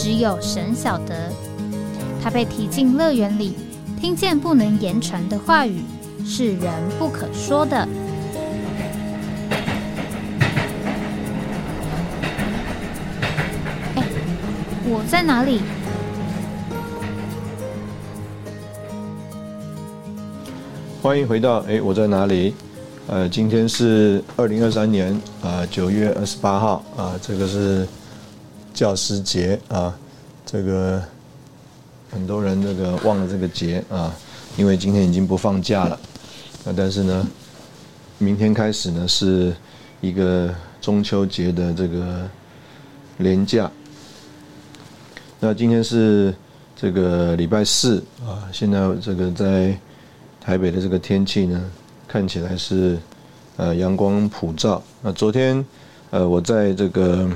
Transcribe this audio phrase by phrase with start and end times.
[0.00, 1.32] 只有神晓得，
[2.22, 3.56] 他被提进乐园里，
[4.00, 5.82] 听见不能言传的话语，
[6.24, 7.76] 是人不可说的。
[13.96, 14.04] 哎，
[14.84, 15.60] 我在哪里？
[21.02, 22.54] 欢迎回到哎，我在哪里？
[23.08, 25.12] 呃，今天是二零二三年
[25.42, 27.84] 啊九月二十八号啊，这个是。
[28.78, 29.92] 教师节啊，
[30.46, 31.02] 这个
[32.12, 34.14] 很多人这个忘了这个节啊，
[34.56, 35.98] 因为今天已经不放假了。
[36.64, 37.26] 那但是呢，
[38.18, 39.52] 明天开始呢是
[40.00, 42.30] 一个中秋节的这个
[43.16, 43.68] 连假。
[45.40, 46.32] 那今天是
[46.76, 49.76] 这个礼拜四啊，现在这个在
[50.40, 51.68] 台北的这个天气呢，
[52.06, 52.96] 看起来是
[53.56, 54.80] 呃阳光普照。
[55.02, 55.66] 那昨天
[56.10, 57.28] 呃我在这个。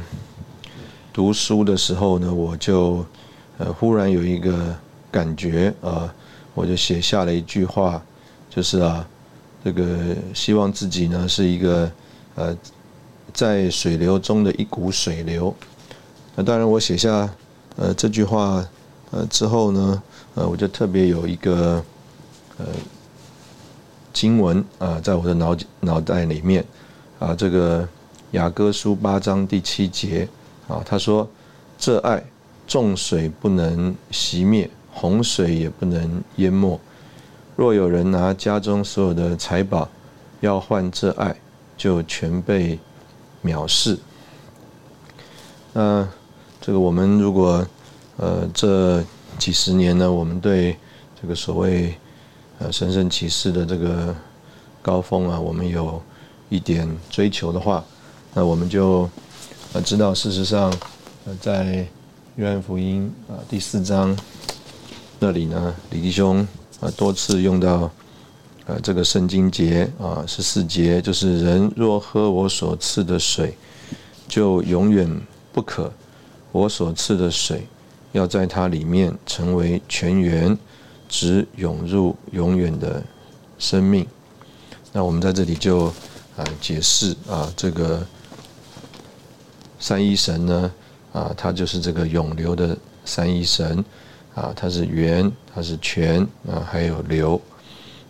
[1.12, 3.04] 读书的时候呢，我就
[3.58, 4.74] 呃忽然有一个
[5.10, 6.12] 感觉啊，
[6.54, 8.02] 我就写下了一句话，
[8.48, 9.06] 就是啊，
[9.62, 11.90] 这个希望自己呢是一个
[12.34, 12.56] 呃
[13.34, 15.54] 在水流中的一股水流。
[16.34, 17.28] 那当然，我写下
[17.76, 18.66] 呃这句话
[19.10, 20.02] 呃之后呢，
[20.34, 21.84] 呃我就特别有一个
[22.56, 22.64] 呃
[24.14, 26.64] 经文啊，在我的脑脑袋里面
[27.18, 27.86] 啊，这个
[28.30, 30.26] 雅歌书八章第七节。
[30.72, 31.28] 啊，他说
[31.76, 32.24] ：“这爱，
[32.66, 36.80] 众水不能熄灭，洪水也不能淹没。
[37.56, 39.86] 若有人拿家中所有的财宝，
[40.40, 41.36] 要换这爱，
[41.76, 42.78] 就全被
[43.44, 43.98] 藐视。”
[45.74, 46.08] 那
[46.58, 47.66] 这个我们如果
[48.16, 49.04] 呃这
[49.36, 50.74] 几十年呢，我们对
[51.20, 51.94] 这个所谓
[52.58, 54.16] 呃神圣启示的这个
[54.80, 56.02] 高峰啊，我们有
[56.48, 57.84] 一点追求的话，
[58.32, 59.06] 那我们就。
[59.72, 60.70] 啊，知道事实上，
[61.24, 61.86] 呃，在
[62.36, 64.14] 约翰福音啊第四章
[65.18, 66.46] 那里呢，李弟兄
[66.78, 67.90] 啊多次用到
[68.66, 73.56] 呃这个圣经节啊十四节，就是人若喝我所赐的水，
[74.28, 75.08] 就永远
[75.54, 75.90] 不渴；
[76.50, 77.66] 我所赐的水
[78.12, 80.58] 要在它里面成为泉源，
[81.08, 83.02] 直涌入永远的
[83.58, 84.06] 生命。
[84.92, 85.86] 那我们在这里就
[86.36, 88.06] 啊解释啊这个。
[89.82, 90.72] 三一神呢，
[91.12, 93.84] 啊，他就是这个永流的三一神，
[94.32, 97.38] 啊，他是源，他是泉，啊，还有流。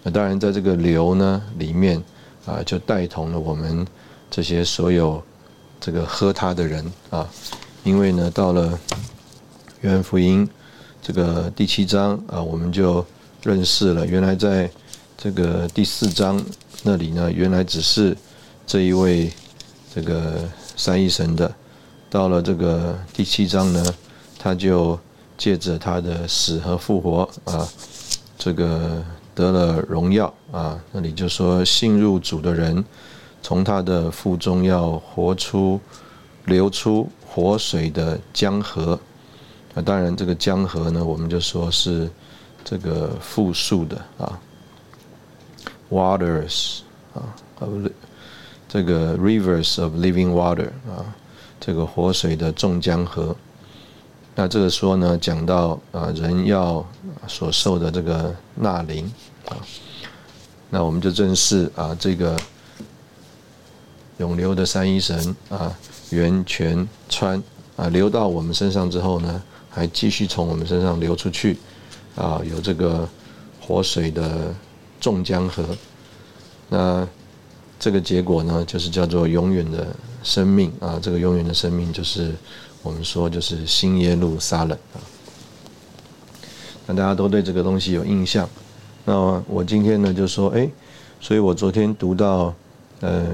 [0.02, 1.96] 那当然，在这个流呢里面，
[2.44, 3.86] 啊，就带同了我们
[4.30, 5.22] 这些所有
[5.80, 7.26] 这个喝它的人啊，
[7.84, 8.78] 因为呢，到了
[9.80, 10.46] 约翰福音
[11.00, 13.02] 这个第七章啊，我们就
[13.42, 14.70] 认识了，原来在
[15.16, 16.38] 这个第四章
[16.82, 18.14] 那里呢，原来只是
[18.66, 19.32] 这一位
[19.94, 20.46] 这个
[20.76, 21.50] 三一神的。
[22.12, 23.82] 到了这个第七章呢，
[24.38, 25.00] 他就
[25.38, 27.66] 借着他的死和复活啊，
[28.36, 29.02] 这个
[29.34, 30.78] 得了荣耀啊。
[30.92, 32.84] 那里就说信入主的人，
[33.40, 35.80] 从他的腹中要活出
[36.44, 39.00] 流出活水的江河。
[39.72, 42.10] 那当然，这个江河呢，我们就说是
[42.62, 44.38] 这个复数的啊
[45.88, 46.80] ，waters
[47.14, 47.24] 啊，
[48.68, 51.16] 这个 rivers of living water 啊。
[51.64, 53.36] 这个活水的众江河，
[54.34, 56.84] 那这个说呢，讲到啊人要
[57.28, 59.08] 所受的这个纳灵
[59.48, 59.54] 啊，
[60.70, 62.36] 那我们就正视啊这个
[64.18, 65.72] 永流的三一神啊，
[66.10, 67.40] 源泉川
[67.76, 69.40] 啊流到我们身上之后呢，
[69.70, 71.56] 还继续从我们身上流出去
[72.16, 73.08] 啊，有这个
[73.60, 74.52] 活水的
[75.00, 75.64] 众江河，
[76.68, 77.06] 那
[77.78, 79.86] 这个结果呢，就是叫做永远的。
[80.22, 82.34] 生命啊，这个永远的生命就是
[82.82, 85.00] 我们说就是新耶路撒冷啊。
[86.86, 88.48] 那大家都对这个东西有印象。
[89.04, 90.68] 那我今天呢就说，哎，
[91.20, 92.54] 所以我昨天读到，
[93.00, 93.26] 呃，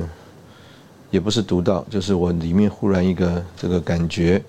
[1.10, 4.42] 也不是读到，就是我里面忽然一个这个感觉，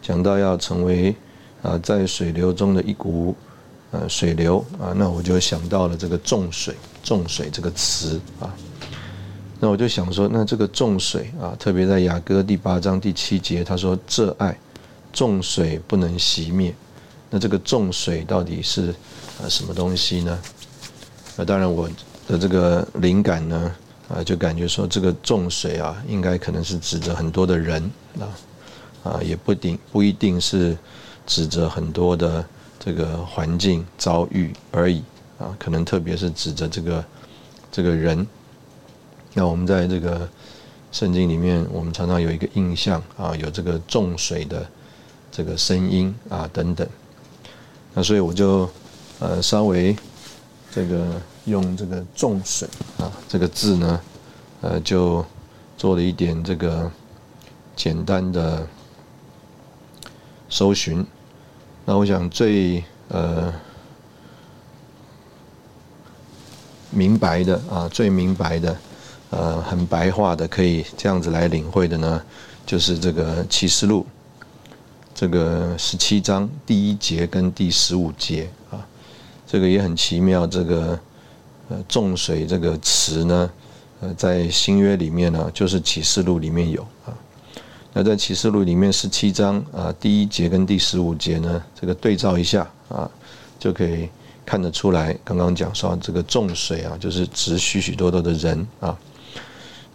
[0.00, 1.14] 讲到要成为
[1.62, 3.34] 啊在水流中的一股
[3.90, 8.52] 呃水流啊，那我就想到了这个重水重水这个词啊。
[9.58, 14.56] 那我就想说，那这个重水啊，特别在雅歌第八章第七节，他说：“这爱
[15.14, 16.74] 众水不能熄灭。
[17.30, 18.94] 那这个众水到底是
[19.42, 20.38] 呃什么东西呢？
[21.36, 21.88] 那当然我
[22.28, 23.74] 的这个灵感呢，
[24.08, 27.82] 啊，就感觉说这个众水啊，应该可能是指着很多的人
[28.20, 28.28] 啊，
[29.04, 30.76] 啊，也不定不一定是
[31.26, 32.44] 指着很多的
[32.78, 35.02] 这个环境遭遇而已
[35.38, 37.04] 啊，可能特别是指着这个
[37.72, 38.26] 这个人。
[39.38, 40.26] 那我们在这个
[40.90, 44.66] 圣经里面，我们常常有一个印象啊，有这个重水的
[45.30, 46.88] 这个声音啊等等。
[47.92, 48.66] 那所以我就
[49.18, 49.94] 呃稍微
[50.70, 52.66] 这个用这个重水
[52.96, 54.00] 啊这个字呢，
[54.62, 55.22] 呃就
[55.76, 56.90] 做了一点这个
[57.76, 58.66] 简单的
[60.48, 61.06] 搜寻。
[61.84, 63.52] 那我想最呃
[66.88, 68.74] 明白的啊最明白的。
[69.30, 72.22] 呃，很白话的，可以这样子来领会的呢，
[72.64, 74.06] 就是这个启示录，
[75.12, 78.78] 这个十七章第一节跟第十五节啊，
[79.44, 80.46] 这个也很奇妙。
[80.46, 80.98] 这个
[81.68, 83.50] 呃，众水这个词呢，
[84.00, 87.12] 呃，在新约里面呢，就是启示录里面有啊。
[87.92, 93.10] 那在启示录里面十七章啊，第一节跟第十五节呢，这个对照一下啊，
[93.58, 94.08] 就可以
[94.44, 95.18] 看得出来。
[95.24, 98.96] 刚刚讲说这个众水啊，就是指许许多多的人啊。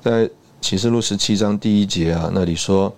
[0.04, 0.28] 在
[0.60, 2.92] 启示录十七章第一节啊，那里说，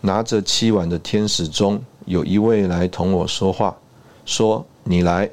[0.00, 3.76] 拿着七碗的天使中有一位来同我说话，
[4.24, 5.30] 说：“你来，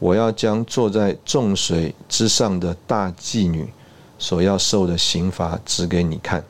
[0.00, 3.68] 我要将坐在众水之上的大妓女
[4.18, 6.42] 所要受的刑罚指给你看。”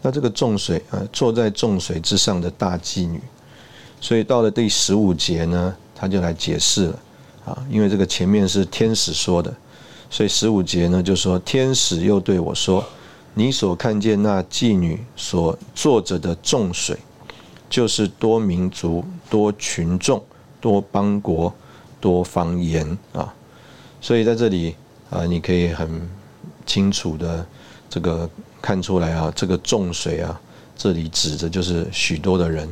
[0.00, 3.20] 那这个众水啊，坐在众水之上的大妓女，
[4.00, 6.98] 所以到了第十五节呢，他就来解释了
[7.46, 9.52] 啊，因为这个前面是天使说的。
[10.08, 12.84] 所以十五节呢，就说天使又对我说
[13.34, 16.96] ：“你所看见那妓女所坐着的众水，
[17.68, 20.24] 就是多民族、多群众、
[20.60, 21.52] 多邦国、
[22.00, 23.34] 多方言啊。”
[24.00, 24.74] 所以在这里
[25.10, 26.08] 啊，你可以很
[26.64, 27.44] 清楚的
[27.90, 28.30] 这个
[28.62, 30.40] 看出来啊，这个众水啊，
[30.76, 32.68] 这里指的就是许多的人，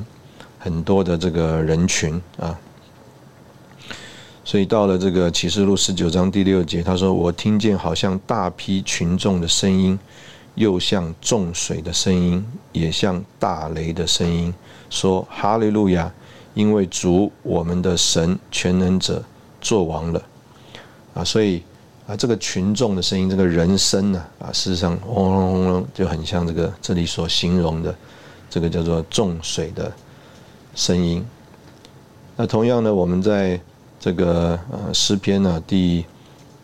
[0.58, 2.58] 很多的这个人群啊。
[4.44, 9.98] 所以到了这个启示录十九章第六节，他说：“我听见好像大批群众的声音，
[10.54, 14.52] 又像众水的声音，也像大雷的声音，
[14.90, 16.12] 说：哈利路亚！
[16.52, 19.24] 因为主我们的神全能者
[19.62, 20.22] 作王了。”
[21.14, 21.62] 啊，所以
[22.06, 27.96] 啊，这个群众的声音，这个人声呢，啊，事实上轰隆轰隆，就很像这个这里所形容的
[28.50, 29.90] 这个叫做众水的
[30.74, 31.24] 声音。
[32.36, 33.58] 那同样呢，我们在
[34.04, 36.04] 这个呃诗篇呢，第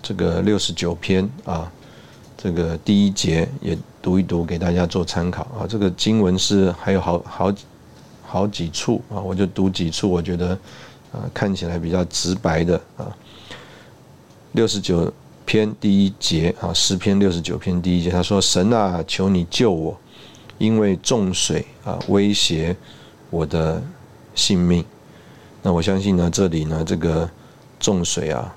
[0.03, 1.73] 这个六十九篇啊，
[2.37, 5.67] 这个第一节也读一读给大家做参考啊。
[5.67, 7.55] 这个经文是还有好好
[8.23, 10.51] 好几处啊，我就读几处，我觉得
[11.13, 13.09] 啊看起来比较直白的啊。
[14.53, 15.11] 六十九
[15.47, 19.99] 篇第一节啊，诗篇六十九篇第一节，他说：“神啊，求你救我，
[20.59, 22.77] 因为重水啊威胁
[23.31, 23.83] 我的
[24.35, 24.85] 性命。”
[25.63, 27.29] 那我相信呢，这里呢，这个
[27.79, 28.55] 重水啊，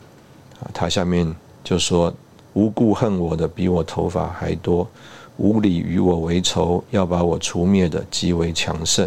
[0.61, 1.29] 啊，它下面
[1.61, 2.13] 就说
[2.53, 4.87] 无故恨我的比我头发还多，
[5.35, 9.05] 无理与我为仇，要把我除灭的极为强盛，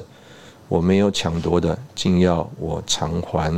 [0.69, 3.51] 我没有抢夺的，竟要我偿还，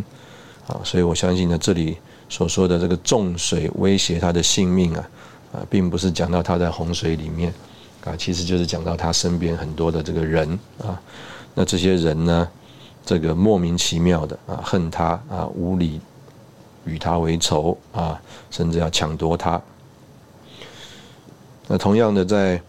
[0.68, 1.96] 啊，所以我相信呢，这里
[2.28, 5.08] 所说的这个重水威胁他的性命啊，
[5.52, 7.52] 啊，并不是讲到他在洪水里面，
[8.04, 10.48] 啊，其实就是讲到他身边很多的这个人
[10.80, 11.00] 啊，
[11.54, 12.48] 那这些人呢？
[13.08, 15.98] 这个莫名其妙的啊，恨他啊，无理
[16.84, 19.58] 与他为仇啊，甚至要抢夺他。
[21.68, 22.60] 那同样的，在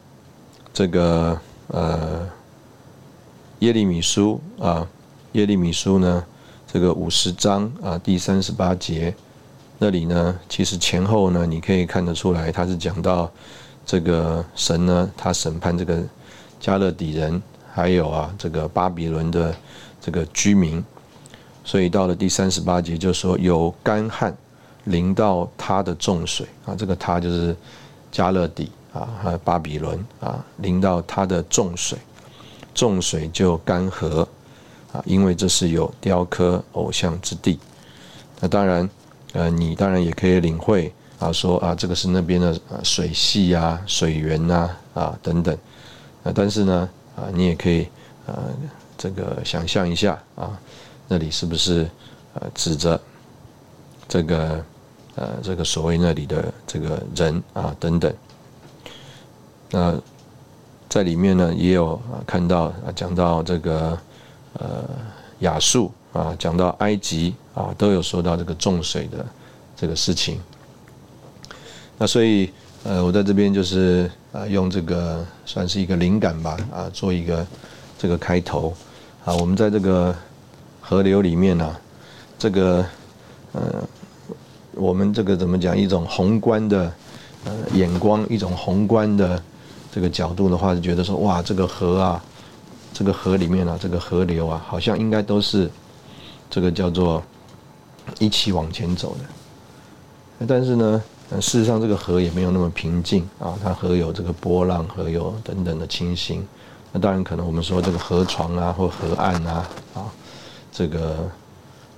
[0.71, 2.25] 这个呃
[3.59, 4.87] 耶利米书啊，
[5.33, 6.23] 耶利米书呢，
[6.71, 9.13] 这个五十章啊第三十八节
[9.77, 13.29] 那里呢，其实前后呢，你可以看得出来，他是讲到
[13.85, 16.01] 这个神呢，他审判这个
[16.61, 17.43] 加勒底人，
[17.73, 19.53] 还有啊这个巴比伦的。
[20.09, 20.83] 这个居民，
[21.63, 24.35] 所以到了第三十八节就说有干旱
[24.85, 27.55] 淋到他的重水啊，这个他就是
[28.11, 31.95] 加勒底啊，还有巴比伦啊，淋到他的重水，
[32.73, 34.25] 重水就干涸
[34.91, 37.59] 啊，因为这是有雕刻偶像之地。
[38.39, 38.89] 那当然，
[39.33, 45.55] 呃，你当然也可以领会啊，说啊，这个是那边的水系啊、水源呐啊等等
[46.23, 47.87] 啊，但是呢啊，你也可以
[48.25, 48.33] 啊。
[48.99, 50.59] 这个想象一下啊，
[51.07, 51.89] 那里是不是
[52.33, 52.99] 呃指着
[54.09, 54.65] 这个
[55.15, 58.13] 呃这个所谓那里的这个人啊等等？
[59.71, 59.97] 那
[60.89, 63.97] 在里面呢也有啊看到啊讲到这个
[64.53, 64.83] 呃
[65.39, 69.25] 亚述啊，讲到埃及啊，都有说到这个重水的
[69.77, 70.41] 这个事情。
[71.97, 72.51] 那所以
[72.83, 77.47] 呃，我在这边就是啊，用这个算是一个灵感吧啊，做一个
[77.97, 78.73] 这个开头
[79.25, 79.33] 啊。
[79.35, 80.15] 我们在这个
[80.81, 81.75] 河流里面呢，
[82.37, 82.85] 这个
[83.53, 83.83] 呃，
[84.73, 85.77] 我们这个怎么讲？
[85.77, 86.91] 一种宏观的
[87.45, 89.41] 呃眼光，一种宏观的
[89.91, 92.23] 这个角度的话，就觉得说哇，这个河啊，
[92.93, 95.69] 这个河里面啊，这个河流啊，好像应该都是
[96.49, 97.23] 这个叫做
[98.19, 100.45] 一起往前走的。
[100.47, 101.01] 但是呢？
[101.33, 106.43] 事实上，这个河也没有那么平静啊，它河有这个波浪，河有等等的情形。
[106.91, 110.05] 那当然，可能我们说这个河床啊，或河岸啊，啊，
[110.71, 111.29] 这个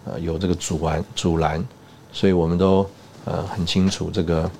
[0.03, 1.63] 呃有这个阻拦阻拦，
[2.11, 2.85] 所以我们都
[3.23, 4.51] 呃很清楚，这个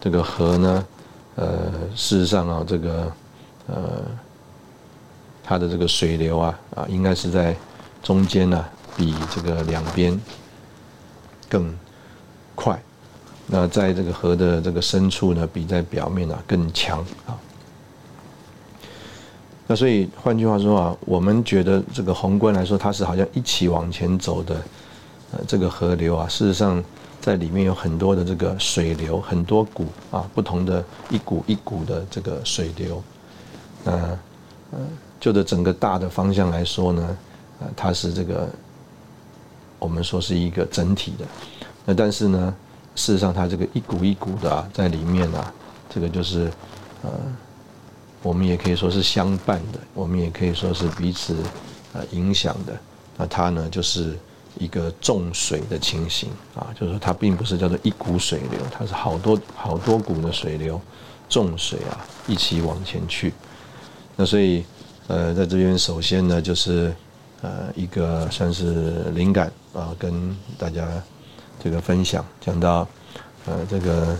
[0.00, 0.86] 这个河呢，
[1.34, 3.12] 呃，事实上啊，这个
[3.66, 4.02] 呃
[5.44, 7.54] 它的这个水流啊啊，应该是在
[8.02, 8.64] 中间呢，
[8.96, 10.18] 比这个两边
[11.50, 11.76] 更
[12.54, 12.80] 快。
[13.46, 17.35] 那在这个河的这个深处呢，比在表面啊更强啊。
[19.66, 24.54] 那所以换句话说啊，我们觉得这个宏观来说，它是好像一起往前走的，
[25.32, 26.82] 呃，这个河流啊，事实上
[27.20, 33.02] 在里面有很多的这个水流，很多股啊，不同的一股一股的这个水流。
[33.84, 33.92] 那
[34.70, 34.78] 呃，
[35.18, 37.18] 就的整个大的方向来说呢，
[37.60, 38.48] 呃，它是这个
[39.78, 41.24] 我们说是一个整体的。
[41.84, 42.54] 那但是呢？
[42.98, 45.52] 事实上，它这个一股一股的啊，在里面啊，
[45.90, 46.50] 这个就是
[47.02, 47.10] 呃，
[48.26, 51.36] 我们也可以说是相伴的，我们也可以说是彼此
[51.92, 52.76] 呃影响的。
[53.16, 54.18] 那它呢，就是
[54.58, 60.80] 一个重水的情形啊，就是说它并不是叫做一股水流，它是好多好多股的水流，
[61.28, 63.32] 重水啊一起往前去。
[64.16, 64.64] 那所以
[65.06, 66.92] 呃，在这边首先呢，就是
[67.42, 70.88] 呃一个算是灵感啊，跟大家。
[71.58, 72.86] 这个分享讲到，
[73.46, 74.14] 呃，这个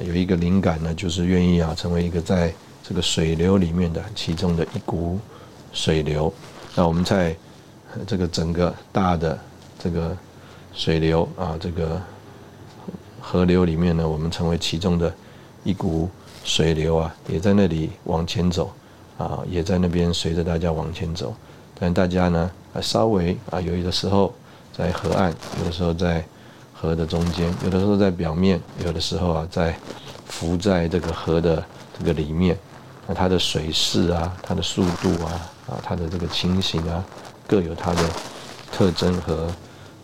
[0.00, 2.52] 有一个灵感呢，就是愿意啊，成为一个在
[2.86, 5.18] 这个水流里面的其中的一股
[5.72, 6.32] 水流。
[6.74, 7.34] 那我们在
[8.06, 9.38] 这个整个大的
[9.78, 10.16] 这个
[10.74, 12.00] 水流啊，这个
[13.20, 15.12] 河流里面呢，我们成为其中的
[15.64, 16.08] 一股
[16.44, 18.70] 水流啊，也在那里往前走
[19.16, 21.34] 啊，也在那边随着大家往前走。
[21.80, 24.32] 但大家呢，啊稍微啊，有的时候
[24.72, 26.24] 在河岸，有的时候在。
[26.76, 29.74] 河的中间，有的时候在表面，有的时候啊在
[30.26, 31.64] 浮在这个河的
[31.98, 32.58] 这个里面。
[33.06, 35.30] 那它的水势啊，它的速度啊，
[35.68, 37.04] 啊，它的这个情形啊，
[37.46, 38.02] 各有它的
[38.72, 39.48] 特征和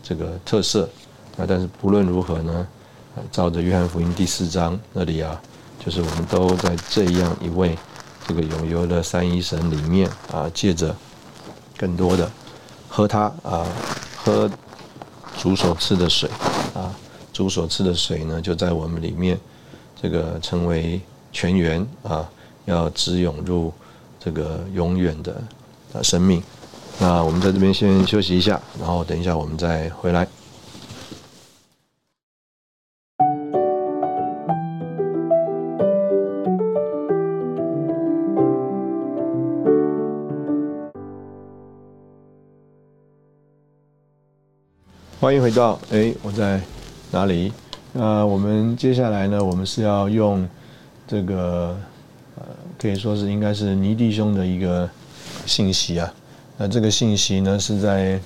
[0.02, 0.88] 这个特色。
[1.37, 2.66] 啊，但是不论如何呢，
[3.30, 5.40] 照着约翰福音第四章那里啊，
[5.78, 7.78] 就是我们都在这样一位
[8.26, 10.95] 这个永游的三一神里面啊，借着
[11.76, 12.30] 更多的
[12.88, 13.66] 喝它啊，
[14.16, 14.50] 喝
[15.38, 16.28] 主所赐的水。
[16.75, 16.95] 啊，
[17.33, 19.38] 主所赐的水呢，就在我们里面，
[20.00, 21.00] 这个成为
[21.33, 22.28] 泉源啊，
[22.64, 23.73] 要直涌入
[24.19, 25.43] 这个永远的
[25.93, 26.43] 啊生命。
[26.99, 30.26] 那我们在这边先休息一下，然后等一下我们再回来。
[45.21, 46.61] 欢迎回到哎，我在
[47.11, 47.52] 哪里？
[47.93, 49.45] 那我们接下来呢？
[49.45, 50.49] 我们是要用
[51.07, 51.79] 这个，
[52.81, 54.89] 可以说是应该是尼弟兄的一个
[55.45, 56.11] 信息啊。
[56.57, 58.19] 那这个信息呢，是在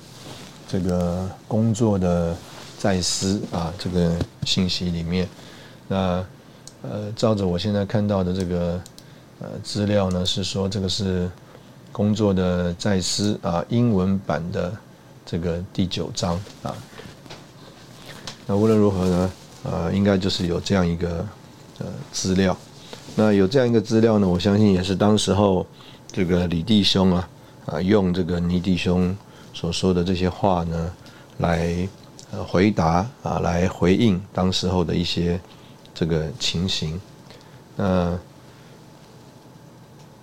[0.67, 2.33] 这个工作的
[2.77, 5.27] 在思啊这个信息里面。
[5.89, 6.25] 那
[6.81, 8.81] 呃，照着我现在看到的这个
[9.39, 11.29] 呃资料呢，是说这个是
[11.91, 14.73] 工作的在思啊英文版的。
[15.27, 16.69] 这个第九章啊，
[18.45, 19.31] 那无论如何呢，
[19.63, 21.25] 呃，应该就是有这样一个
[21.79, 22.55] 呃资料。
[23.17, 25.65] 那有这样一个资料呢，我相信也是当时候
[26.11, 27.29] 这个李弟兄啊
[27.65, 29.15] 啊用这个倪弟兄
[29.53, 30.91] 所说的这些话呢，
[31.37, 31.87] 来
[32.45, 35.39] 回答啊，来回应当时候的一些
[35.93, 36.99] 这个情形。
[37.77, 38.19] 那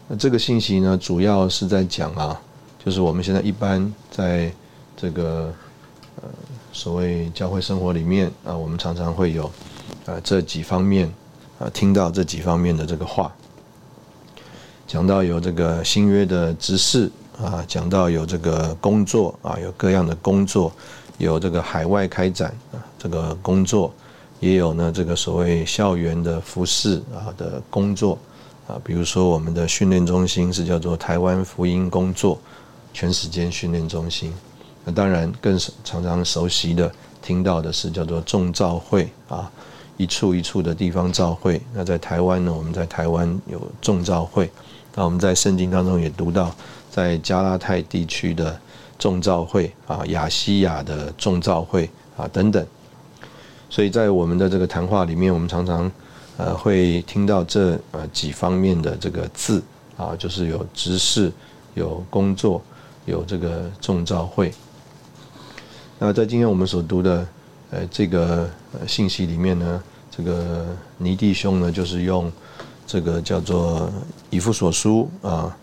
[0.09, 2.39] 那这个信息呢，主要是在讲啊，
[2.85, 4.53] 就是我们现在一般在
[4.95, 5.51] 这个
[6.17, 6.29] 呃，
[6.75, 9.51] 所谓教会生活里面啊，我们常常会有
[10.05, 11.11] 啊这几方面
[11.63, 13.33] 啊，听到这几方面的这个话，
[14.89, 17.09] 讲到有这个新约的执事
[17.41, 20.73] 啊，讲到有这个工作啊，有各样的工作，
[21.19, 23.95] 有这个海外开展啊这个工作，
[24.41, 28.19] 也有呢这个所谓校园的服饰啊的工作
[28.67, 32.37] 啊，比如说我们的训练中心是叫做台湾福音工作
[32.93, 34.33] 全时间训练中心。
[34.85, 36.93] 那当然更常常熟悉的
[37.23, 39.49] 听到的是叫做众召会啊，
[39.97, 41.61] 一处一处的地方召会。
[41.73, 44.51] 那在台湾呢，我们在台湾有众召会。
[44.95, 46.55] 那我们在圣经当中也读到，
[46.91, 48.59] 在加拉太地区的
[48.99, 52.67] 众召会啊，亚西亚的众召会啊等等。
[53.71, 55.91] 所以在我们的这个谈话里面，我们常常
[56.37, 59.63] 呃会听到这呃几方面的这个字
[59.97, 61.33] 啊，就是有执事、
[61.73, 62.61] 有工作、
[63.07, 64.53] 有这个众召会。
[65.99, 67.27] 那在今天我们所读的
[67.73, 68.49] 呃这个
[68.87, 70.67] 信息里面呢，这个
[70.99, 72.31] 尼弟兄呢，就是用
[72.87, 73.91] 这个叫做
[74.29, 75.57] 以弗所书啊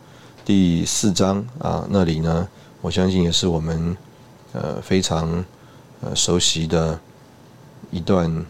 [0.43, 2.47] 第四章啊那里呢，
[2.81, 3.95] 我相信也是我们
[4.53, 5.45] 呃非常
[6.01, 6.99] 呃熟悉的
[7.91, 8.43] 一段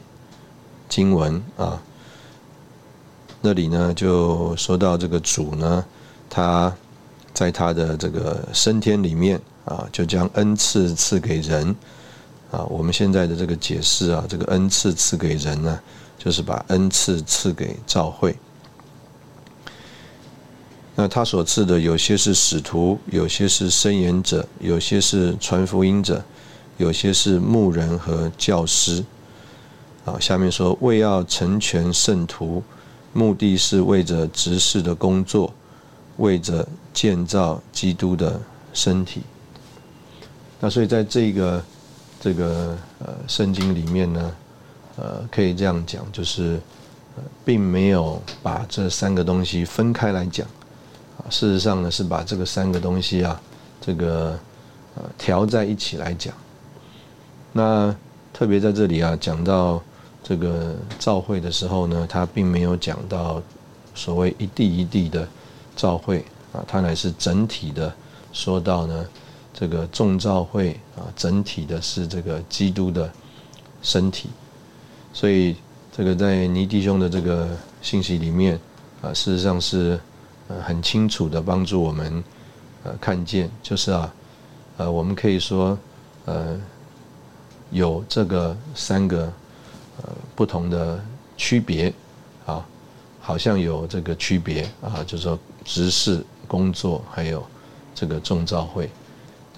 [0.88, 1.82] 经文啊。
[3.42, 5.84] 那里呢就说到这个主呢，
[6.30, 6.74] 他
[7.34, 9.40] 在他的这个升天里面。
[9.66, 11.76] 啊，就将恩赐赐给人，
[12.52, 15.80] 啊，我们现在的这个解释啊，这个恩赐赐给人呢，
[16.18, 18.36] 就是把恩赐赐给教会。
[20.96, 26.24] 那他所赐的有些是使徒，有些是伸言者，有些是传福音者，
[26.78, 29.06] 有些是牧人和教师。
[30.06, 32.64] 啊，下面说为要成全圣徒，
[33.14, 35.54] 目的是为着执事的工作，
[36.18, 38.42] 为着建造基督的
[38.74, 39.22] 身体。
[40.60, 41.64] 那所以在这个
[42.20, 44.36] 这个呃圣经里面呢，
[44.98, 46.60] 呃，可以这样讲，就是
[47.46, 50.46] 并没有把这三个东西分开来讲，
[51.18, 53.42] 啊，事实上呢是把这个三个东西啊，
[53.80, 54.38] 这个
[54.96, 56.34] 呃调在一起来讲。
[57.54, 57.96] 那
[58.34, 59.82] 特别在这里啊，讲到
[60.22, 63.42] 这个召会的时候呢，他并没有讲到
[63.96, 65.26] 所谓一地一地的
[65.74, 67.94] 召会啊，他乃是整体的
[68.34, 69.06] 说到呢。
[69.54, 73.12] 这个众召会啊，整体的是这个基督的
[73.82, 74.30] 身体，
[75.12, 75.56] 所以
[75.92, 77.50] 这个在尼弟兄的这个
[77.82, 78.60] 信息里面
[79.02, 80.00] 啊，事实上是
[80.48, 82.24] 呃很清楚的帮助我们
[82.84, 84.14] 呃看见，就是啊
[84.78, 85.78] 呃我们可以说
[86.26, 86.58] 呃
[87.72, 89.24] 有这个三个
[90.02, 91.04] 呃不同的
[91.36, 91.94] 区别
[92.46, 92.66] 啊，
[93.20, 97.46] 好像有这个区别啊，就是说执事工作还有
[97.94, 98.90] 这个众召会。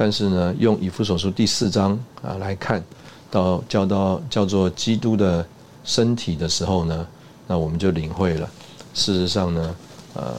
[0.04, 1.92] 但是呢，用以弗所书第四章
[2.24, 2.84] 啊来看，
[3.30, 5.46] 到叫到叫做基督的
[5.84, 7.08] 身体的时候呢，
[7.46, 8.50] 那我们就领会了。
[8.96, 9.76] 事实上呢，
[10.16, 10.38] 呃，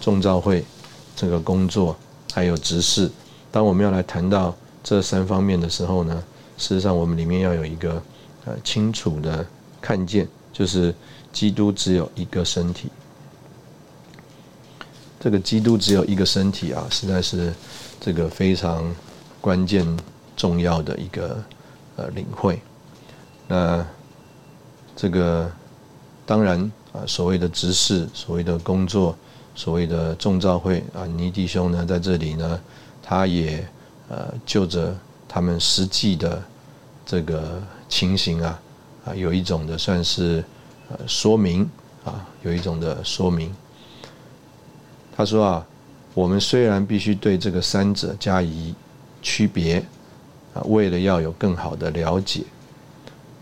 [0.00, 0.64] 众召会
[1.14, 1.96] 这个工作
[2.32, 3.08] 还有执事，
[3.52, 6.24] 当我们要来谈到这三方面的时候呢，
[6.58, 8.02] 事实上我们里面要有一个
[8.46, 9.46] 呃清楚的
[9.80, 10.92] 看见，就是
[11.32, 12.88] 基督只有一个身体。
[15.20, 17.54] 这个基督只有一个身体啊，实在是
[18.00, 18.84] 这个非常。
[19.44, 19.86] 关键
[20.34, 21.36] 重要的一个
[21.96, 22.58] 呃领会，
[23.46, 23.86] 那
[24.96, 25.52] 这个
[26.24, 26.58] 当然
[26.94, 29.14] 啊，所谓的执事，所谓的工作，
[29.54, 32.58] 所谓的众召会啊，尼弟兄呢在这里呢，
[33.02, 33.62] 他也
[34.08, 34.96] 呃就着
[35.28, 36.42] 他们实际的
[37.04, 38.58] 这个情形啊
[39.04, 40.42] 啊，有一种的算是
[40.88, 41.68] 呃说明
[42.02, 43.54] 啊，有一种的说明。
[45.14, 45.66] 他说啊，
[46.14, 48.74] 我们虽然必须对这个三者加以。
[49.24, 49.82] 区别
[50.52, 52.42] 啊，为了要有更好的了解，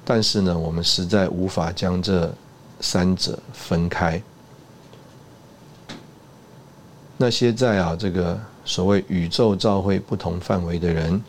[0.04, 2.32] 但是呢，我们实在无法将这
[2.80, 4.22] 三者分开。
[7.18, 11.20] 那些在啊这个所谓宇宙照会不同范围的人，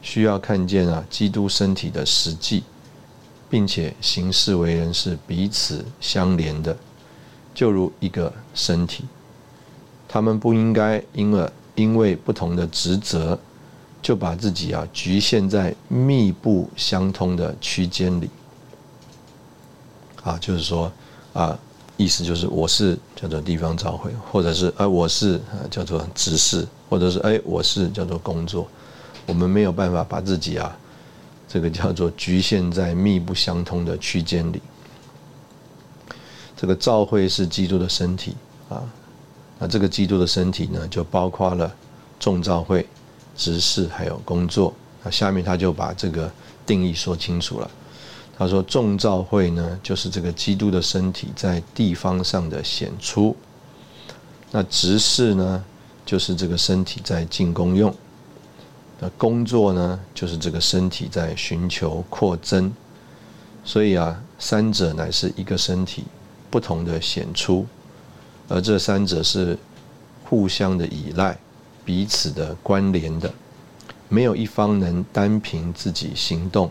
[0.00, 2.64] 需要看见啊基督身体的实际，
[3.50, 6.76] 并且行事为人是彼此相连的，
[7.54, 9.04] 就如一个身体。
[10.08, 13.38] 他们不应该因为因为不同的职责。
[14.02, 18.28] 就把自己啊局限在密不相通的区间里，
[20.24, 20.90] 啊，就是说
[21.32, 21.56] 啊，
[21.96, 28.66] 意思就是我是叫做地方召会，或者是哎我是啊叫做执事，或者是哎我是叫做工作，
[29.24, 30.76] 我们没有办法把自己啊
[31.48, 34.60] 这个叫做局限在密不相通的区间里。
[36.56, 38.34] 这个召会是基督的身体
[38.68, 38.82] 啊，
[39.60, 41.72] 那这个基督的身体呢，就包括了
[42.18, 42.84] 众召会。
[43.36, 46.30] 执事还有工作，那下面他就把这个
[46.66, 47.70] 定义说清楚了。
[48.38, 53.36] 他说：“众召会呢，就是这个基督的身体在地方上的显出；
[54.50, 55.64] 那执事呢，
[56.04, 57.92] 就是这个身体在进功用；
[58.98, 62.72] 那工作呢，就是这个身体在寻求扩增。
[63.64, 66.04] 所以啊，三者乃是一个身体，
[66.50, 67.64] 不同的显出。
[68.48, 69.56] 而这三者是
[70.24, 71.38] 互相的依赖、
[71.84, 73.32] 彼此的关联的，
[74.08, 76.70] 没有一方能单凭自己行动，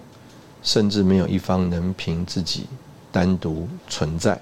[0.64, 2.66] 甚至没有一方能凭自己
[3.12, 4.40] 单独存在。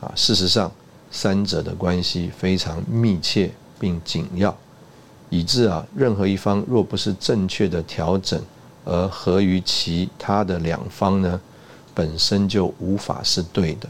[0.00, 0.70] 啊，事实上，
[1.10, 4.56] 三者的关系非常密切并紧要，
[5.30, 8.42] 以致啊，任何一方若不是正确的调整
[8.84, 11.40] 而合于其他的两方呢，
[11.94, 13.88] 本身就无法是对的。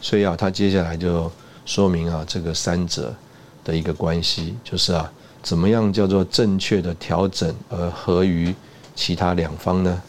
[0.00, 1.30] 所以啊，他接下来就。
[1.66, 3.14] 说明啊，这个三者
[3.64, 5.10] 的一个关系，就是啊，
[5.42, 8.54] 怎么样叫做正确的调整而合于
[8.94, 10.02] 其他两方呢？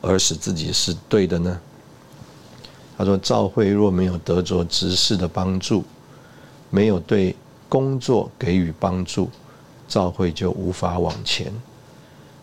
[0.00, 1.60] 而使自己是对的呢？
[2.96, 5.82] 他说：“赵会若没有得着执事的帮助，
[6.68, 7.34] 没有对
[7.68, 9.30] 工作给予帮助，
[9.88, 11.52] 赵会就无法往前。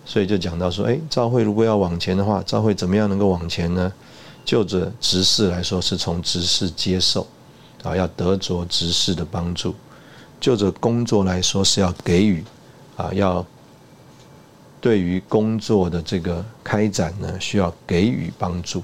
[0.03, 3.93] 所以就讲到说，哎，赵会如果要往前的话，赵会怎么样能够往前呢？
[4.43, 7.25] 就着执事来说，是从执事接受。”
[7.83, 9.73] 啊，要得着执事的帮助，
[10.39, 12.43] 就着工作来说是要给予，
[12.95, 13.45] 啊，要
[14.79, 18.83] 对于工作的这个开展呢，需要给予帮助。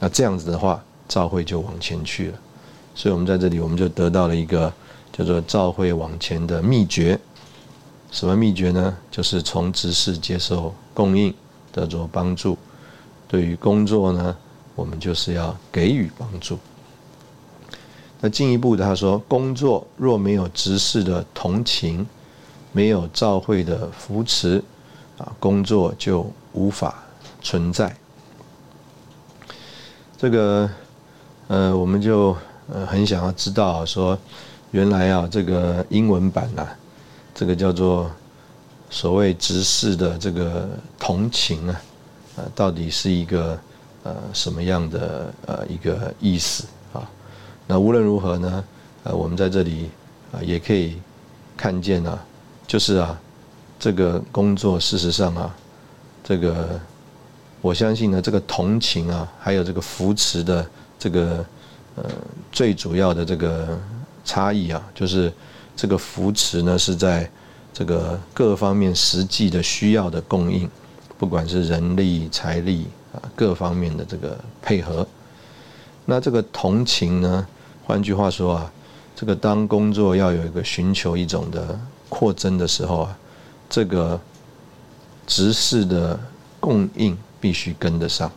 [0.00, 2.38] 那这样子的话，召会就往前去了。
[2.94, 4.72] 所以，我们在这里，我们就得到了一个
[5.12, 7.18] 叫做召会往前的秘诀。
[8.10, 8.96] 什么秘诀呢？
[9.10, 11.34] 就是从执事接受供应，
[11.72, 12.56] 得着帮助。
[13.26, 14.36] 对于工作呢，
[14.74, 16.58] 我们就是要给予帮助。
[18.24, 22.06] 那进一步的，他说，工作若没有执事的同情，
[22.72, 24.64] 没有教会的扶持，
[25.18, 27.04] 啊，工作就无法
[27.42, 27.94] 存在。
[30.16, 30.70] 这个，
[31.48, 32.34] 呃，我们就
[32.72, 34.18] 呃很想要知道，说
[34.70, 36.66] 原来啊，这个英文版啊，
[37.34, 38.10] 这个叫做
[38.88, 40.66] 所谓执事的这个
[40.98, 41.82] 同情啊，
[42.36, 43.58] 呃，到底是一个
[44.02, 46.64] 呃什么样的呃一个意思？
[47.66, 48.64] 那无论如何呢，
[49.04, 49.90] 呃，我们在这里
[50.32, 50.98] 啊也可以
[51.56, 52.22] 看见啊，
[52.66, 53.18] 就是啊，
[53.78, 55.54] 这个工作事实上啊，
[56.22, 56.78] 这个
[57.62, 60.66] 我相信呢，这个同情啊，还有这个扶持的
[60.98, 61.44] 这个
[61.96, 62.04] 呃
[62.52, 63.78] 最主要的这个
[64.26, 65.32] 差异啊，就是
[65.74, 67.30] 这个扶持呢是在
[67.72, 70.68] 这个各方面实际的需要的供应，
[71.16, 75.06] 不管是人力、财力啊各方面的这个配合。
[76.04, 77.46] 那这个同情呢？
[77.86, 78.72] 换句话说啊，
[79.14, 83.18] 这个当工作要有一个寻求一种的扩增的时候啊，
[83.68, 84.18] 这个
[85.26, 86.18] 执事的
[86.58, 88.30] 供应必须跟得上。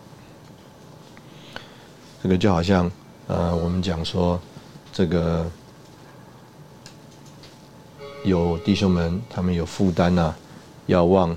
[2.22, 2.92] 这个就好像
[3.28, 4.40] 呃，我们讲说
[4.92, 5.50] 这个
[8.24, 10.34] 有弟兄们他们有负担呐，
[10.88, 11.36] 要往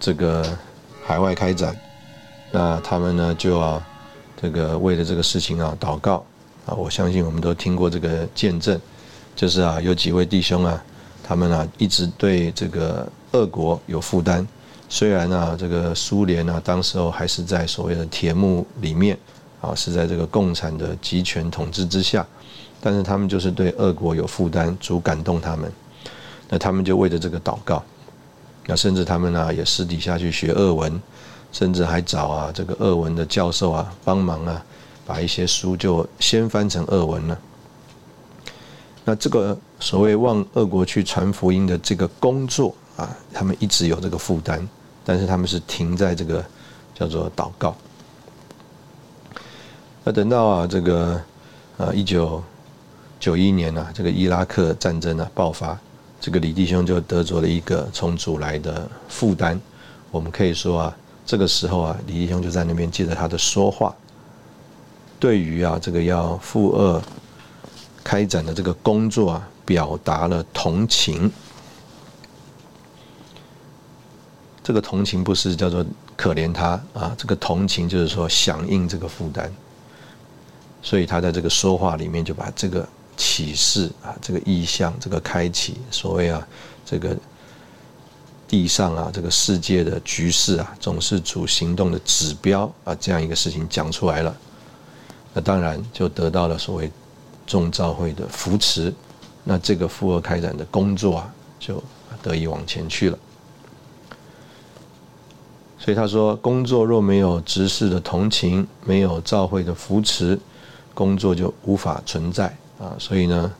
[0.00, 0.44] 这个
[1.04, 1.76] 海外开展，
[2.50, 3.80] 那他们呢就要
[4.40, 6.24] 这个为了这个事情啊祷告。
[6.66, 8.78] 啊，我相信我们都听过这个见证，
[9.36, 10.82] 就是啊，有几位弟兄啊，
[11.22, 14.46] 他们啊一直对这个俄国有负担。
[14.88, 19.16] 虽然啊，这个苏联啊，当时候还是在所谓的铁幕里面
[19.60, 22.26] 啊，是在这个共产的集权统治之下，
[22.80, 25.70] 但是他们就是对俄国有负担，主感动他们，
[26.48, 27.82] 那他们就为着这个祷告，
[28.66, 31.00] 那甚至他们呢也私底下去学俄文，
[31.52, 34.64] 甚至还找啊这个俄文的教授啊帮忙啊。
[35.06, 37.38] 把一些书就先翻成俄文了。
[39.04, 44.66] 那这个所谓往俄国去传福音的这个工作啊，他们一直有这个负担，
[45.04, 46.44] 但是他们是停在这个
[46.92, 47.76] 叫做祷告。
[50.02, 51.22] 那等到啊这个
[51.78, 52.42] 啊一九
[53.20, 55.78] 九一年啊这个伊拉克战争啊爆发，
[56.20, 59.60] 这个李弟兄就得着了一个从主来的负担。
[60.10, 63.94] 我们可以说啊，这个时候啊李弟兄就在那边借着他的说话。
[65.18, 67.02] 对于啊，这个要负二
[68.04, 71.30] 开展的这个工作啊，表达了同情。
[74.62, 75.84] 这个同情不是叫做
[76.16, 79.50] 可怜他啊，这个同情就是说响应这个负担。
[80.82, 86.46] 所以他在这个说话里面就把这个启示啊，这个意象，这个开启，所谓啊，
[86.84, 87.16] 这个
[88.46, 94.36] 地上啊，这个世界的局势啊，总是主行动的指标啊，这样一个事情讲出来了。
[95.36, 96.90] 那当然就得到了所谓
[97.46, 98.90] 众召会的扶持，
[99.44, 101.82] 那这个复合开展的工作啊，就
[102.22, 103.18] 得以往前去了。
[105.78, 110.40] 所以他说，工作若没有执事的同情，没有召会的扶持，
[110.94, 112.46] 工作就无法存在
[112.78, 112.96] 啊。
[112.98, 113.52] 所以呢，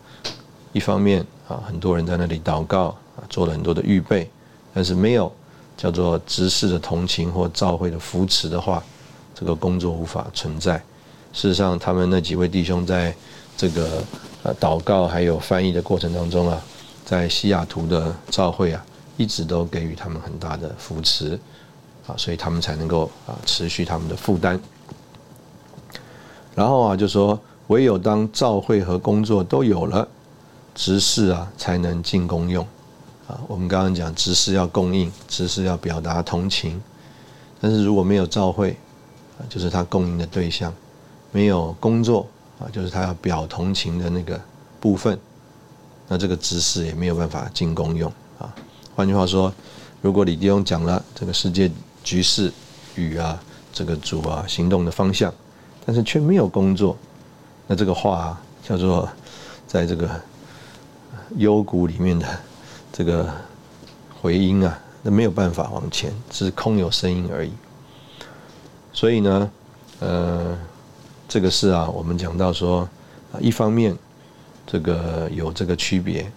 [0.72, 2.86] 一方面啊，很多人在那里祷告
[3.16, 4.30] 啊，做了很多的预备，
[4.72, 5.30] 但是没有
[5.76, 8.82] 叫做执事的同情或召会的扶持的话，
[9.34, 10.82] 这个工作无法存在。
[11.36, 13.14] 事实上，他们那几位弟兄在
[13.58, 14.02] 这个
[14.42, 16.58] 呃祷告还有翻译的过程当中啊，
[17.04, 18.82] 在西雅图的教会啊，
[19.18, 21.38] 一直都给予他们很大的扶持
[22.06, 24.58] 啊，所以他们才能够啊持续他们的负担。
[26.54, 30.08] 然后啊，就说唯有当教会和工作都有了，
[30.74, 32.66] 执事啊才能进公用
[33.28, 33.38] 啊。
[33.46, 36.82] 我们刚刚讲执事要供应，执事要表达同情，
[37.60, 38.74] 但是如果没有教会，
[39.50, 40.72] 就是他供应的对象，
[41.36, 42.26] 没有工作
[42.58, 44.40] 啊，就是他要表同情的那个
[44.80, 45.18] 部分，
[46.08, 48.54] 那这个执事也没有办法进公用啊。
[48.94, 49.52] 换句话说，
[50.00, 51.70] 如果李弟兄讲了这个世界
[52.02, 52.50] 局势
[52.94, 53.38] 与啊
[53.70, 55.30] 这个主啊行动的方向。
[55.84, 56.96] 但是却没有工作，
[57.68, 59.08] 那这个话叫做
[59.68, 60.10] 在这个
[61.36, 62.26] 幽谷里面的
[62.92, 63.32] 这个
[64.20, 67.52] 回音啊，那没有办法往前，只是空有声音而已。
[68.92, 69.50] 所以呢，
[70.00, 70.58] 呃，
[71.28, 72.88] 这个是啊，我们讲到说，
[73.40, 73.96] 一方面
[74.66, 76.30] 这个有这个区别，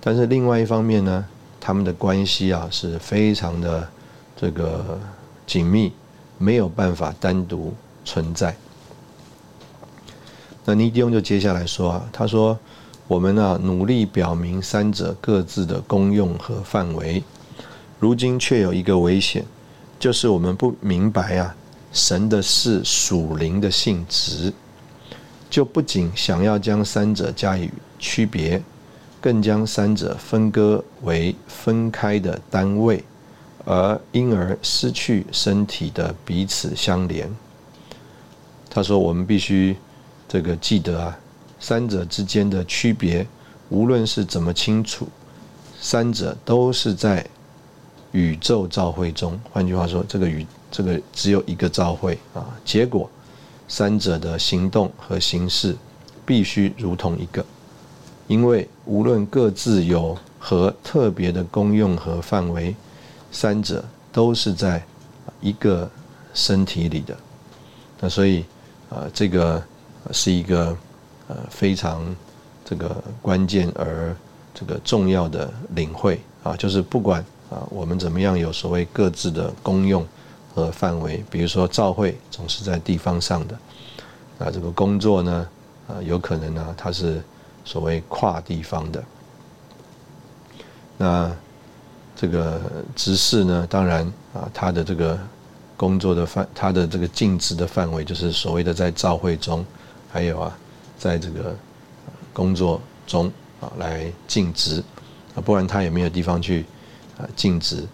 [0.00, 1.24] 但是另外一方面呢，
[1.58, 3.88] 他们的关系啊是非常的
[4.36, 5.00] 这个
[5.46, 5.92] 紧密，
[6.38, 7.72] 没有办法单独
[8.04, 8.54] 存在。
[10.64, 12.58] 那尼迪翁就接下来说啊，他说
[13.08, 17.22] ：“我们啊努力表明三者各自的功用和范围，
[17.98, 19.44] 如今却有一个危险，
[19.98, 21.56] 就是我们不明白啊
[21.92, 24.52] 神的是属灵的性质，
[25.48, 28.62] 就不仅想要将三者加以区别，
[29.20, 33.04] 更将三者分割为分开的单位，
[33.64, 37.34] 而因而失去身体的彼此相连。”
[38.68, 39.76] 他说：“我们必须。”
[40.28, 41.16] 这个记得啊，
[41.60, 43.24] 三者之间的区别，
[43.68, 45.06] 无论是怎么清楚，
[45.80, 47.24] 三者都是在
[48.10, 49.40] 宇宙召会中。
[49.52, 52.46] 换句话说，这个宇这个只有一个召会啊。
[52.64, 53.10] 结果，
[53.68, 55.76] 三者的行动和形式
[56.24, 57.44] 必须如同一个，
[58.26, 62.74] 因为无论各自有何特别的功用和范围，
[63.30, 64.84] 三者都是在
[65.40, 65.90] 一个
[66.34, 67.16] 身体里的。
[68.00, 68.44] 那所以
[68.90, 69.62] 啊，这个。
[70.12, 70.66] 是一个
[71.26, 72.14] 呃非常
[72.64, 74.14] 这个关键而
[74.54, 80.06] 这个重要的领会啊，就是不管啊我们怎么样有所谓各自的功用
[80.56, 83.58] 和范围，比如说照会总是在地方上的，
[84.38, 85.46] 啊这个工作呢
[85.86, 87.22] 啊有可能呢它是
[87.62, 89.04] 所谓跨地方的，
[90.96, 91.30] 那
[92.16, 92.58] 这个
[92.94, 95.18] 执事呢当然啊他的这个
[95.76, 99.62] 工作的范，他的这个尽职的范围就是所谓的在照会中。
[100.10, 100.58] 还有啊，
[100.96, 101.54] 在这个
[102.32, 104.82] 工作中啊来尽职
[105.34, 106.64] 啊，不然他也没有地方去
[107.18, 107.86] 啊尽职。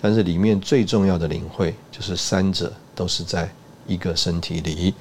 [0.00, 3.50] 但是里面最重要的领会就是三者都是在
[3.86, 4.94] 一个身体里。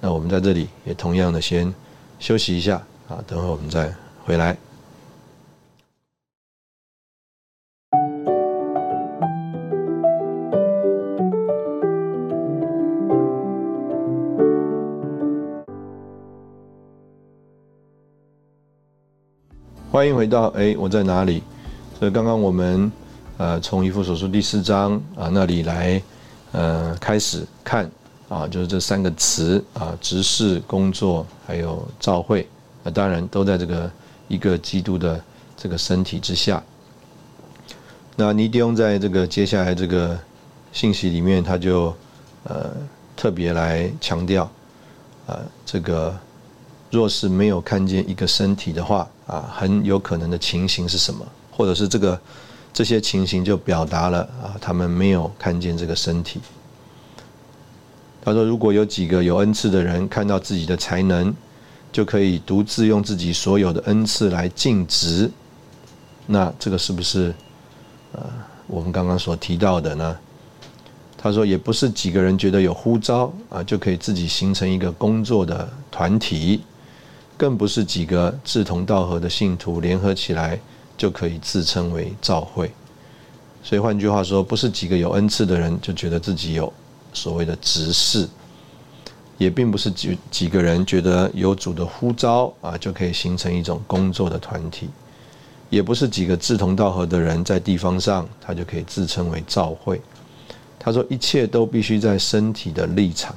[0.00, 1.74] 那我们在这里也同样的先
[2.18, 2.76] 休息一下
[3.08, 3.92] 啊，等会我们再
[4.24, 4.56] 回来。
[19.90, 21.42] 欢迎回到哎，我在哪里？
[21.98, 22.92] 所以刚刚我们
[23.38, 26.02] 呃从一副手术第四章啊那里来
[26.52, 27.90] 呃开始看
[28.28, 32.46] 啊，就是这三个词啊，执事、工作还有召会，
[32.82, 33.90] 那当然都在这个
[34.28, 35.22] 一个基督的
[35.56, 36.62] 这个身体之下。
[38.16, 40.18] 那尼迪翁在这个接下来这个
[40.72, 41.94] 信息里面，他就
[42.44, 42.70] 呃
[43.16, 44.50] 特别来强调
[45.26, 46.16] 啊这个。
[46.88, 51.26] 若是没有看见一个身体的话，啊，很有可能的情形是什么？
[51.50, 52.18] 或者是这个
[52.76, 56.38] 这些情形就表达了啊，他们没有看见这个身体。
[58.22, 61.34] 他说，如果有几个有恩赐的人看到自己的才能，
[61.90, 65.30] 就可以独自用自己所有的恩赐来尽职，
[66.26, 67.34] 那这个是不是
[68.12, 68.20] 呃
[68.66, 70.14] 我们刚刚所提到的呢？
[71.16, 76.60] 他说，也不是几个人觉得有呼召啊，就可以自己形成一个工作的团体。
[77.38, 80.60] 更不是几个志同道合的信徒联合起来
[80.96, 82.70] 就可以自称为教会，
[83.62, 86.72] 所以换句话说，不是几个有恩赐的人就觉得自己有
[87.12, 88.28] 所谓的执事，
[89.38, 94.88] 也并不是几几个人觉得有主的呼召啊就可以形成一种工作的团体，
[95.68, 100.00] 也不是几个志同道合的人在地方上他就可以自称为教会。
[100.78, 103.34] 他说，一切都必须在身体的立场。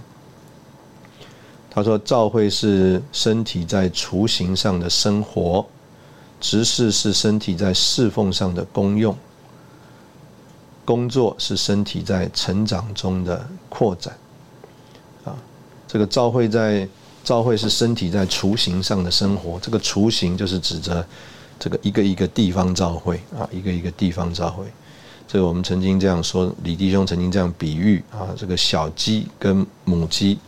[1.72, 5.64] 他说：“召会是身体在雏形上的生活，
[6.40, 9.16] 执事是身体在侍奉上的功用，
[10.86, 14.18] 工作是身体在成长中的扩展。
[15.26, 15.36] 啊，
[15.88, 16.88] 这个召会在
[17.24, 19.60] 教会是身体在雏形上的生活。
[19.60, 21.06] 这个雏形就是指着
[21.60, 24.66] 这个一个一个地方教会啊，一个一个地方教会。
[25.28, 30.40] 这个我们曾经这样说，李弟兄曾经这样比喻啊，这个小鸡跟母鸡，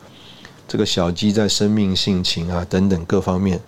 [0.68, 3.60] 这个小鸡在生命、性情啊等等各方面，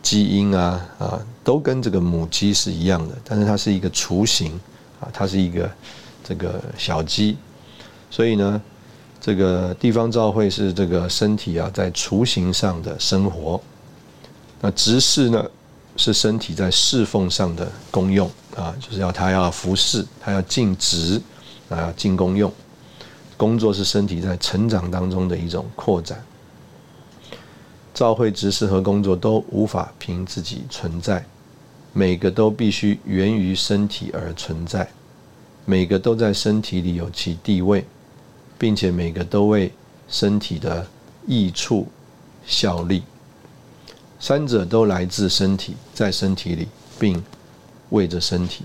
[0.00, 4.50] 基因啊啊都跟这个母鸡是一样的，但是它是一个雏形
[4.98, 5.70] 啊，它是一个
[6.24, 7.36] 这个小鸡，
[8.10, 8.60] 所以呢。
[9.18, 13.60] 这个地方教会是这个身体啊，在雏形上的生活。
[14.60, 15.44] 那执事呢，
[15.96, 21.20] 是身体在侍奉上的功用啊，就是要他要服侍，他要尽职
[21.68, 22.52] 啊，尽功用。
[23.36, 26.24] 工作是身体在成长当中的一种扩展。
[27.92, 31.24] 教会执事和工作都无法凭自己存在，
[31.96, 34.86] 每个都必须源于身体而存在，
[35.64, 37.82] 每个都在身体里有其地位。
[38.58, 39.70] 并且每个都为
[40.08, 40.86] 身体的
[41.26, 41.86] 益处
[42.46, 43.02] 效力，
[44.18, 46.66] 三者都来自身体，在身体里，
[46.98, 47.22] 并
[47.90, 48.64] 为着身体，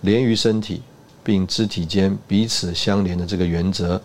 [0.00, 0.82] 连于身体，
[1.22, 4.02] 并肢体间彼此相连的这个原则，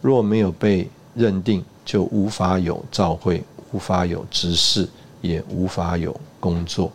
[0.00, 4.88] 若没有被认定，就无法有召会，无法有执事，
[5.20, 6.92] 也无法有工作。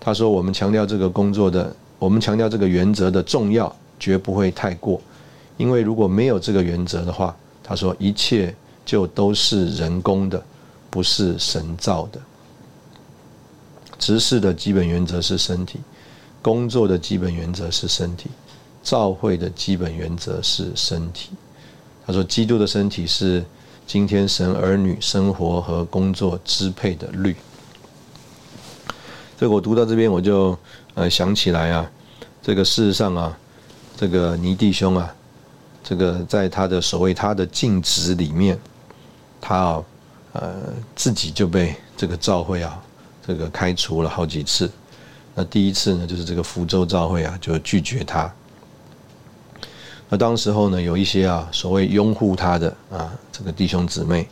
[0.00, 5.00] 他说：“我们强调这个工作的，我们强调这个原则的重要，绝不会太过。”
[5.58, 7.34] 因为如果没有这个原则的话，
[7.64, 8.54] 他说一切
[8.86, 10.40] 就都是人工的，
[10.88, 12.20] 不是神造的。
[13.98, 15.80] 执事的基本原则是身体，
[16.40, 18.30] 工作的基本原则是身体，
[18.84, 21.30] 召会的基本原则是身体。
[22.06, 23.44] 他说，基督的身体是
[23.84, 27.34] 今天神儿女生活和工作支配的律。
[29.38, 30.58] 这个我读到这边，我就
[30.94, 31.88] 呃想起来啊，
[32.42, 33.38] 这个事实上啊，
[33.96, 35.14] 这个尼弟兄啊。
[35.84, 38.58] 这个在他的所谓他的尽职里面，
[39.40, 39.84] 他啊，
[40.32, 40.54] 呃，
[40.94, 42.82] 自己就被这个召会啊，
[43.26, 44.70] 这个开除了好几次。
[45.34, 48.30] 那第一次呢，就是这个福州召会啊，就拒绝他。
[50.10, 54.28] 那当时候呢，有一些啊，所谓拥护他的啊，这个弟兄姊妹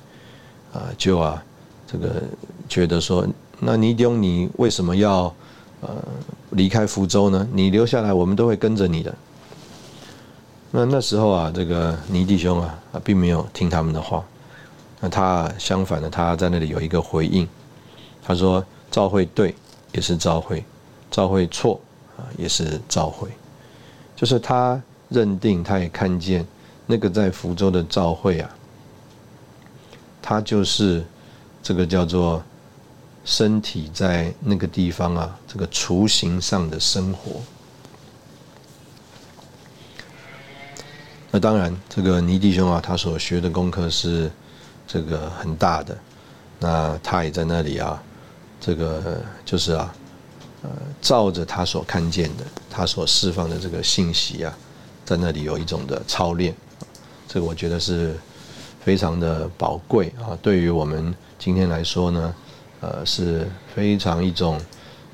[0.75, 1.43] 啊，就啊，
[1.87, 2.23] 这个
[2.69, 3.27] 觉得说，
[3.61, 5.35] 那尼丁，你为什么要
[5.81, 5.97] 呃
[6.51, 7.49] 离开福州呢？
[7.53, 9.15] 你留下来，我们都会跟着你的。
[10.71, 14.25] 那那时候啊，这个尼弟兄啊，并没有听他们的话。
[15.01, 17.49] 那他相反的，他在那里有一个回应，
[18.23, 19.55] 他说：“召会对，
[19.93, 20.59] 也是召会；
[21.11, 21.81] 召会错，
[22.17, 23.29] 啊，也是召会。”
[24.17, 26.47] 就是他认定，他也看见
[26.87, 28.51] 那个在福州的召会啊，
[30.23, 31.05] 他就是
[31.63, 32.43] 这个叫做
[33.27, 37.43] 身体在那个地方啊，这个雏形上的生活。
[41.33, 44.31] 那当然，这个尼弟兄啊，他所学的功课是
[44.87, 45.99] 这个很大的。
[46.61, 48.01] 那他也在那里啊，
[48.61, 49.95] 这个就是啊，
[50.63, 50.71] 呃，
[51.03, 54.57] 照着他所看见的，他所释放的这个信息啊，
[55.05, 56.55] 在那里有一种的操练。
[57.27, 58.17] 这个我觉得是
[58.81, 62.35] 非常的宝贵啊，对于我们今天来说呢，
[62.81, 64.61] 呃，是非常一种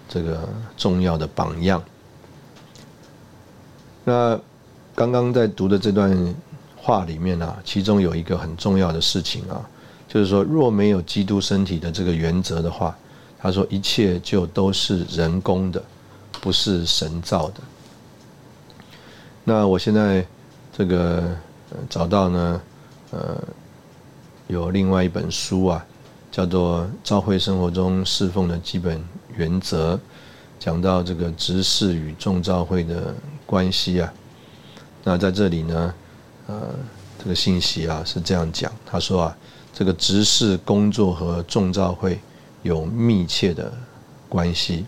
[0.08, 1.82] 这个重要的榜样。
[4.04, 4.40] 那。
[4.94, 6.34] 刚刚在读的这段
[6.76, 9.66] 话里面啊，其中有一个很重要的事情啊，
[10.06, 12.94] 就是说，若没有基督身体的这个原则的话，
[13.38, 15.82] 他说一切就都是人工的，
[16.42, 17.54] 不是神造的。
[19.44, 20.24] 那我现在
[20.76, 21.34] 这个
[21.88, 22.60] 找到呢，
[23.12, 23.42] 呃，
[24.46, 25.86] 有另外一本书啊，
[26.32, 29.04] 叫做《教会生活中侍奉的基本
[29.36, 29.94] 原则》，
[30.58, 33.14] 讲到这个执事与众教会的
[33.44, 34.10] 关系啊。
[35.04, 35.94] 那在这里呢，
[36.46, 36.70] 呃，
[37.18, 39.36] 这个信息啊是这样讲，他说啊，
[39.74, 42.18] 这个执事工作和众召会
[42.62, 43.70] 有密切的
[44.26, 44.86] 关系，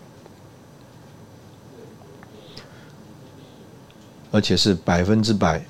[4.31, 5.63] 而且是百分之百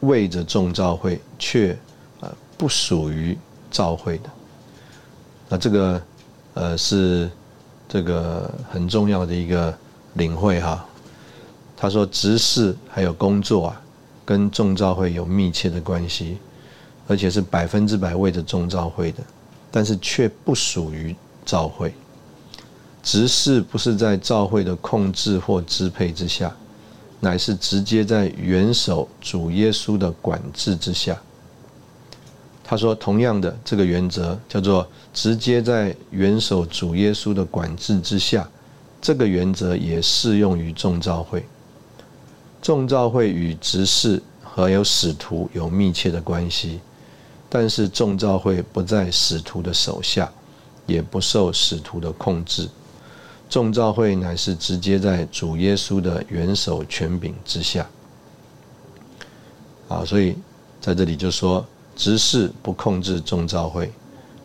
[0.00, 1.74] 为着众召会，却
[2.20, 3.38] 呃不属于
[3.70, 4.28] 召会的。
[5.56, 6.02] 这个
[6.54, 7.30] 呃是
[7.88, 9.76] 这个很重要的一个
[10.14, 10.84] 领会哈。
[11.76, 13.80] 他说执事还有工作啊。
[14.26, 16.38] 跟众召会有密切的关系，
[17.06, 19.22] 而且是百分之百为着众召会的，
[19.70, 21.92] 但是却不属于召会。
[23.02, 26.50] 执事不是在召会的控制或支配之下，
[27.20, 31.20] 乃是直接在元首主耶稣的管制之下。
[32.66, 38.48] 他说，同样的这个原则叫做直接在元首主耶稣的管制之下，
[39.02, 41.44] 这个原则也适用于众召会。
[42.62, 46.80] 众召会与执事和有使徒有密切的关系，
[47.50, 50.32] 但是众召会不在使徒的手下，
[50.86, 52.66] 也不受使徒的控制。
[53.50, 57.86] 众召会乃是直接在主耶稣的元首权柄之下。
[59.86, 60.34] 啊，所以
[60.80, 61.64] 在这里就说，
[61.96, 63.92] 执事不控制众召会，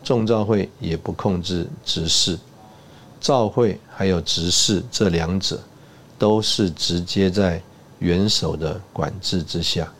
[0.02, 2.38] 众召会也不控制执事。
[3.20, 5.60] 召会还有执事这两者，
[6.18, 7.60] 都是直接在
[7.98, 9.92] 元首的管制之下。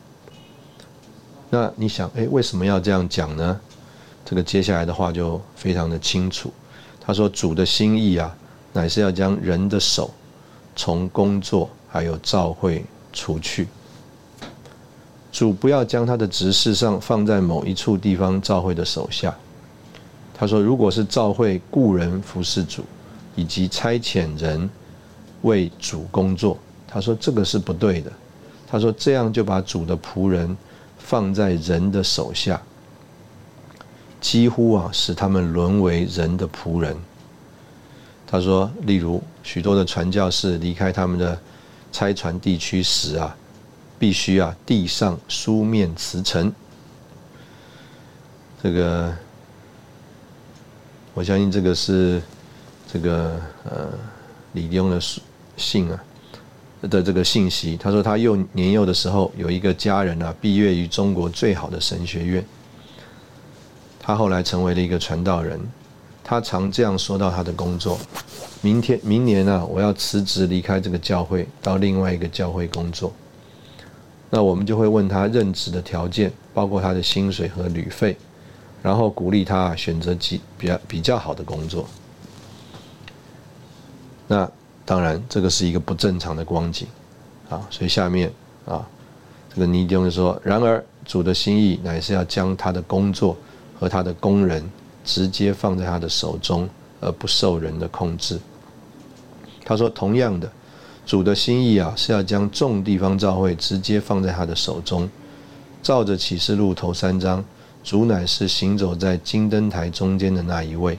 [1.51, 3.61] 那你想，哎，为什么要这样讲呢？
[4.24, 6.53] 这个接下来的话就非常的清楚。
[7.01, 8.32] 他说：“主的心意啊，
[8.72, 10.11] 乃是要将人的手
[10.76, 13.66] 从工作还有召会除去。
[15.31, 19.35] 主不要将他的执事上放在某一处地方召会的手下。
[20.35, 22.85] 他说，如果是召会雇人服侍主，
[23.37, 24.68] 以及差遣人
[25.43, 28.11] 为主工作，他说这个是不对的。
[28.66, 30.57] 他说这样就把主的仆人。”
[31.03, 32.61] 放在人的手下，
[34.20, 36.95] 几乎啊使他们沦为人的仆人。
[38.28, 41.37] 他说，例如许多的传教士离开他们的
[41.91, 43.35] 差传地区时啊，
[44.01, 46.53] 必须啊递上书面辞呈。
[48.61, 49.14] 这个
[51.14, 52.20] 我相信这个是
[52.92, 53.88] 这个呃
[54.55, 55.01] 李庸的
[55.57, 56.05] 信啊。
[56.88, 62.42] 的这个信息，他说他幼年幼的时候有一个家人啊，毕业于中国最好的神学院。
[64.01, 65.61] 他后来成为了一个传道人，
[66.24, 67.98] 他常这样说到他的工作：
[68.62, 73.12] 明天、明年呢，我要辞职离开这个教会，到另外一个教会工作。
[74.31, 78.16] 那我们就会问他任职的条件，包括他的薪水和旅费，
[78.83, 81.87] 然后鼓励他选择几比较比较好的工作。
[84.26, 84.51] 那。
[84.83, 86.89] 当然，这个是一个不正常的光景，
[87.49, 88.28] 啊，所以下面
[88.66, 88.85] 啊，
[89.55, 93.37] 这个尼丁就说：然而主的心意乃是要将他的工作
[93.78, 94.68] 和他的工人
[95.05, 96.68] 直接放在他的手中，
[97.01, 98.41] 而不受人的控制。
[99.64, 100.51] 他说，同样的，
[101.11, 105.11] 主的心意啊，是要将众地方教会直接放在他的手中。
[105.82, 107.44] 照着启示录头三章，
[107.82, 110.96] 主乃是行走在金灯台中间的那一位，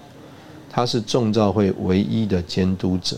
[0.69, 3.15] 他是众教会唯一的监督者。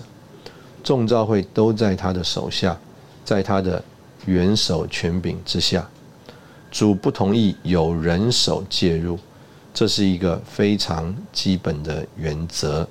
[0.84, 2.78] 众召会都在他的手下，
[3.26, 3.84] 在他的
[4.28, 5.90] 元首权柄之下。
[6.70, 9.18] 主不同意有人手介入，
[9.74, 12.88] 这是一个非常基本的原则。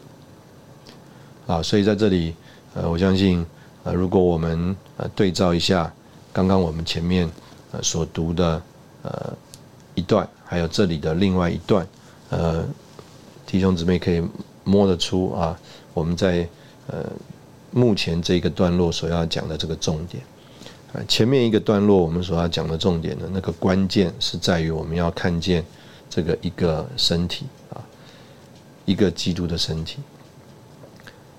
[1.46, 2.34] 啊，所以在这里，
[2.74, 3.46] 呃，我相信，
[3.84, 5.92] 呃，如果我们呃对照一下
[6.32, 7.30] 刚刚我们前面
[7.72, 8.62] 呃所读的
[9.02, 9.32] 呃
[9.94, 11.86] 一段，还有这里的另外一段，
[12.30, 12.64] 呃，
[13.46, 14.22] 弟兄姊妹可以
[14.64, 15.58] 摸得出啊，
[15.94, 16.48] 我们在
[16.86, 17.04] 呃。
[17.74, 20.22] 目前这个段落所要讲的这个重点，
[20.92, 25.64] 啊，前面一个段落我们所要讲的重点的，那个关键是在于我们要看见
[26.10, 27.80] 这个一个身体啊，
[28.84, 30.00] 一个基督的身体。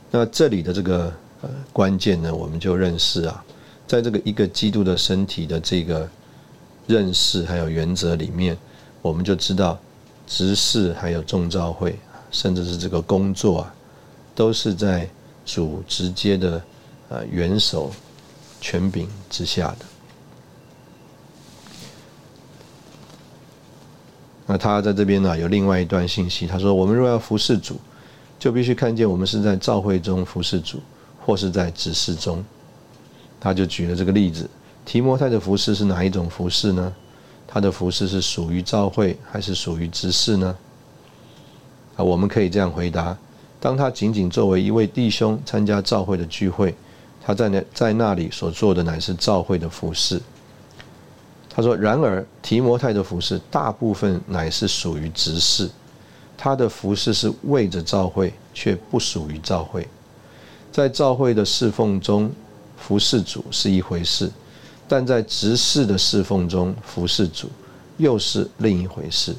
[0.09, 1.13] 那这里的这个
[1.73, 3.43] 关键呢，我们就认识啊，
[3.85, 6.07] 在这个一个基督的身体的这个
[6.87, 8.57] 认识还有原则里面，
[9.01, 9.77] 我们就知道
[10.25, 11.99] 执事还有众召会，
[12.31, 13.75] 甚至是这个工作啊，
[14.33, 15.09] 都是在。
[15.45, 16.63] 主直接的
[17.09, 17.91] 呃元首
[18.61, 19.85] 权柄之下的，
[24.45, 27.75] 那他在这边呢有另外一段信息，他说：我们若要服侍主，
[28.39, 30.79] 就必须看见我们是在召会中服侍主，
[31.25, 32.43] 或是在指示中。
[33.39, 34.49] 他就举了这个例子：
[34.85, 36.93] 提摩太的服饰是哪一种服饰呢？
[37.47, 40.55] 他的服饰是属于召会，还是属于执事呢？
[41.95, 43.15] 啊，我们可以这样回答。
[43.59, 46.75] 当他仅仅作为一位弟兄参加教会的聚会，
[47.23, 50.21] 他在那在那里所做的乃是教会的服饰。
[51.55, 55.69] 他说：“然而提摩太的服饰大部分乃是属于执事，
[56.35, 59.87] 他的服饰是为着教会，却不属于教会。
[60.73, 62.31] 在教会的侍奉中，
[62.75, 64.27] 服侍主是一回事；
[64.87, 67.47] 但在执事的侍奉中，服侍主
[67.97, 69.35] 又是另一回事。”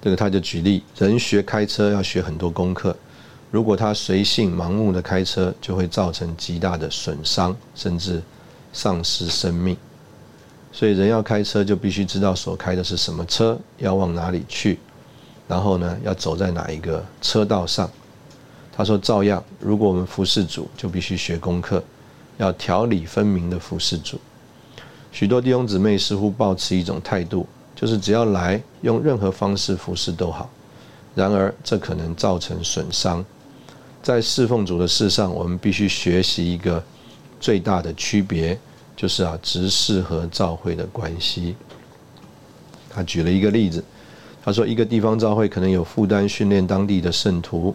[0.00, 2.96] 这个他就举例，人学开车要学很多功课，
[3.50, 8.22] 如果他随性盲目的开车，就会造成极大的损伤，甚至
[8.72, 9.76] 丧失生命。
[10.72, 14.78] 所以人要开车，就必须知道所开的是什么车，要往哪里去，
[15.50, 17.90] 然后呢，要走在哪一个车道上。
[18.72, 21.82] 他说，照样，如果我们服侍主，就必须学功课，
[22.38, 24.20] 要条理分明的服侍主。
[25.10, 27.44] 许多弟兄姊妹似乎抱持一种态度。
[27.74, 30.50] 就是只要来用任何方式服侍都好，
[31.14, 33.24] 然而这可能造成损伤。
[34.02, 36.82] 在侍奉主的事上，我们必须学习一个
[37.40, 38.58] 最大的区别，
[38.94, 41.56] 就是啊，执事和教会的关系。
[42.90, 43.82] 他举了一个例子，
[44.42, 47.74] 他说一个地方教会可能有负担训练当地的圣徒，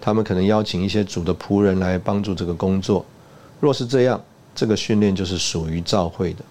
[0.00, 3.04] 他们可能邀请一些主的仆人来帮助这个工作。
[3.60, 4.20] 若是这样，
[4.54, 6.44] 这个训练就是属于教会的。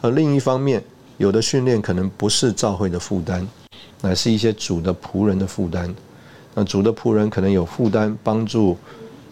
[0.00, 0.82] 而另一方面，
[1.16, 3.46] 有的训练可能不是教会的负担，
[4.02, 5.94] 乃是一些主的仆人的负担。
[6.54, 8.76] 那主的仆人可能有负担，帮助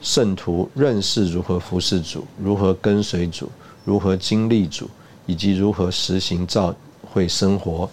[0.00, 3.50] 圣徒认识如何服侍主，如何跟随主，
[3.84, 4.88] 如何经历主，
[5.26, 6.74] 以及如何实行教
[7.12, 7.90] 会生活。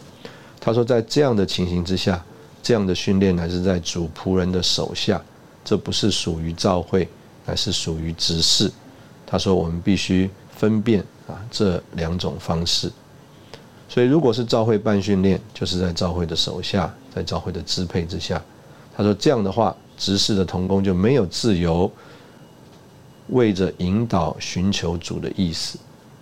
[0.60, 2.24] 他说，在这样的情形之下，
[2.62, 5.22] 这样的训练乃是在主仆人的手下，
[5.64, 7.08] 这不是属于教会，
[7.46, 8.72] 乃是属于执事。
[9.26, 12.92] 他说，我们必须分辨啊这两种方式。
[13.88, 18.40] 所以，如果是教会办训练，就是在教会的手下，在教会的支配之下。
[18.96, 21.90] 他说：“这样的话，执事的童工就没有自由
[23.30, 25.80] 为着引导寻求主的意思，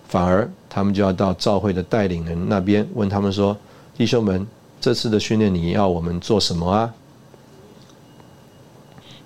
[0.08, 3.54] 反而他们就要到教会的带领人那边问他们说
[3.98, 4.46] ：‘弟兄们，
[4.80, 6.94] 这次的训练你要我们做什么啊？’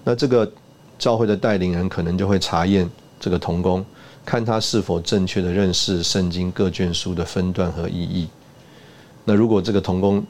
[0.02, 0.50] 那这个
[0.98, 2.88] 教会的带领人可能就会查验
[3.20, 3.84] 这个童工，
[4.24, 8.26] 看他是否正确的认识圣经各卷书的分段和意义。
[9.26, 10.24] 那如果这个童工，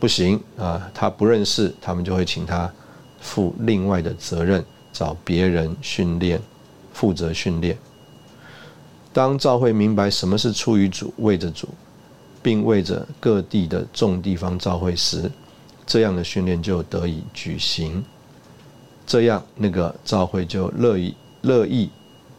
[0.00, 2.72] 不行啊，他不认识，他们就会请他
[3.20, 6.40] 负另外的责任，找别人训练，
[6.94, 7.76] 负责训练。
[9.12, 11.68] 当教会明白什么是出于主、为着主，
[12.42, 15.30] 并为着各地的众地方召会时，
[15.86, 18.04] 这样的训练就得以举行。
[19.06, 21.90] 这样，那个召会就乐意乐意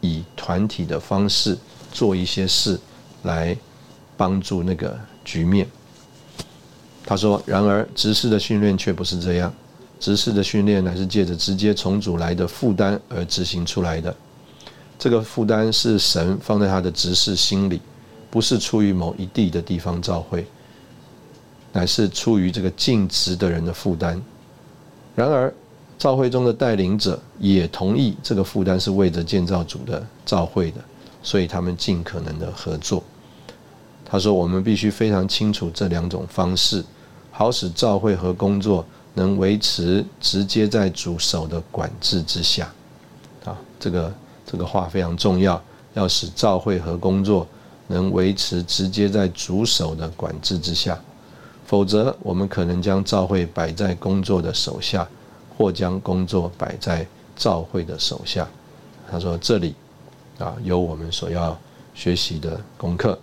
[0.01, 1.57] 以团体的方式
[1.91, 2.79] 做一些事，
[3.23, 3.55] 来
[4.17, 5.67] 帮助那个局面。
[7.05, 9.53] 他说：“然而，执事的训练却不是这样。
[9.99, 14.15] 执事的训练乃是借着直接重组来的负担而执行出来的。
[14.97, 17.81] 这个负担是神放在他的执事心里，
[18.33, 20.43] 不是出于某一地的地方召会，
[21.71, 24.19] 乃是出于这个尽职的人的负担。
[25.15, 25.53] 然而，
[25.99, 30.83] 召会中的带领者也同意这个负担是为着建造主的召会的，
[31.21, 33.03] 所以他们尽可能的合作。”
[34.03, 36.83] 他说：“我们必须非常清楚这两种方式，
[37.29, 42.73] 好使召会和工作能维持直接在主手的管制之下。
[43.45, 44.11] 啊，这个
[44.43, 45.61] 这个话非常重要，
[45.93, 47.47] 要使召会和工作
[47.87, 50.99] 能维持直接在主手的管制之下，
[51.65, 55.07] 否则我们可能将教会摆在工作的手下，
[55.57, 57.05] 或将工作摆在
[57.35, 58.47] 教会的手下。”
[59.11, 59.75] 他说：“这里
[60.39, 61.57] 啊，有我们所要
[61.93, 63.19] 学习的功课。”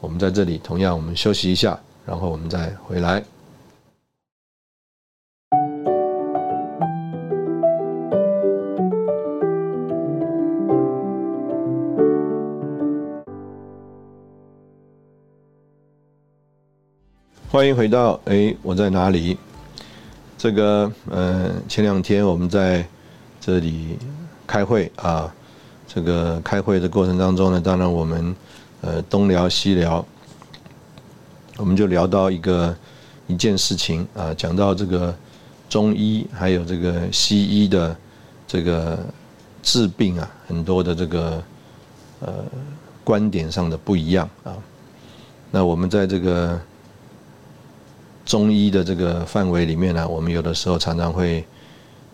[0.00, 3.22] 我们在这里，同样我们休息一下，然后我们再回来。
[17.56, 19.34] 欢迎回到哎，我在哪里？
[20.36, 22.86] 这个呃，前两天我们在
[23.40, 23.96] 这里
[24.46, 25.34] 开会啊，
[25.88, 28.36] 这个开会的过程当中呢，当然我们。
[28.82, 30.04] 呃，东聊西聊，
[31.56, 32.76] 我们就聊到一个
[33.26, 35.16] 一件事情啊，讲到这个
[35.66, 37.96] 中医还有这个西医的
[38.46, 38.98] 这个
[39.62, 41.42] 治病啊，很多的这个
[42.20, 42.34] 呃
[43.02, 44.54] 观点上的不一样啊。
[45.50, 46.60] 那我们在这个
[48.26, 51.42] 中医的这个范围里面呢，我们有的时候常常会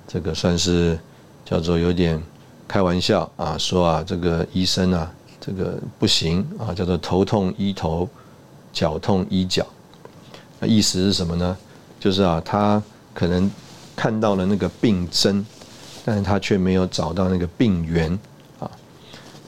[0.07, 0.97] 这个算是
[1.45, 2.23] 叫做有点
[2.69, 5.11] 开玩笑啊，说啊，这个医生啊。
[5.45, 8.09] 这个不行啊，叫做头痛医头，
[8.73, 9.67] 脚痛医脚。
[10.61, 11.57] 那意思是什么呢？
[11.99, 12.81] 就是啊，他
[13.13, 13.51] 可能
[13.97, 15.45] 看到了那个病征，
[16.05, 18.17] 但是他却没有找到那个病源
[18.61, 18.71] 啊。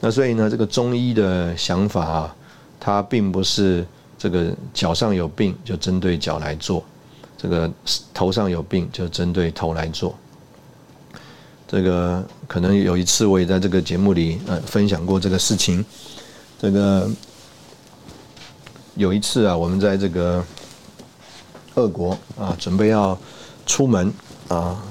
[0.01, 2.35] 那所以呢，这个中医的想法啊，
[2.77, 3.87] 它并不是
[4.25, 6.83] 这个脚上有病就针对脚来做，
[7.37, 7.71] 这个
[8.11, 10.15] 头上有病就针对头来做。
[11.67, 15.85] 这个可能有一次我也在这个节目里呃分享过这个事情。
[16.59, 17.07] 这个
[18.95, 20.43] 有一次啊，我们在这个
[21.75, 23.15] 俄国啊，准备要
[23.67, 24.11] 出门
[24.47, 24.83] 啊，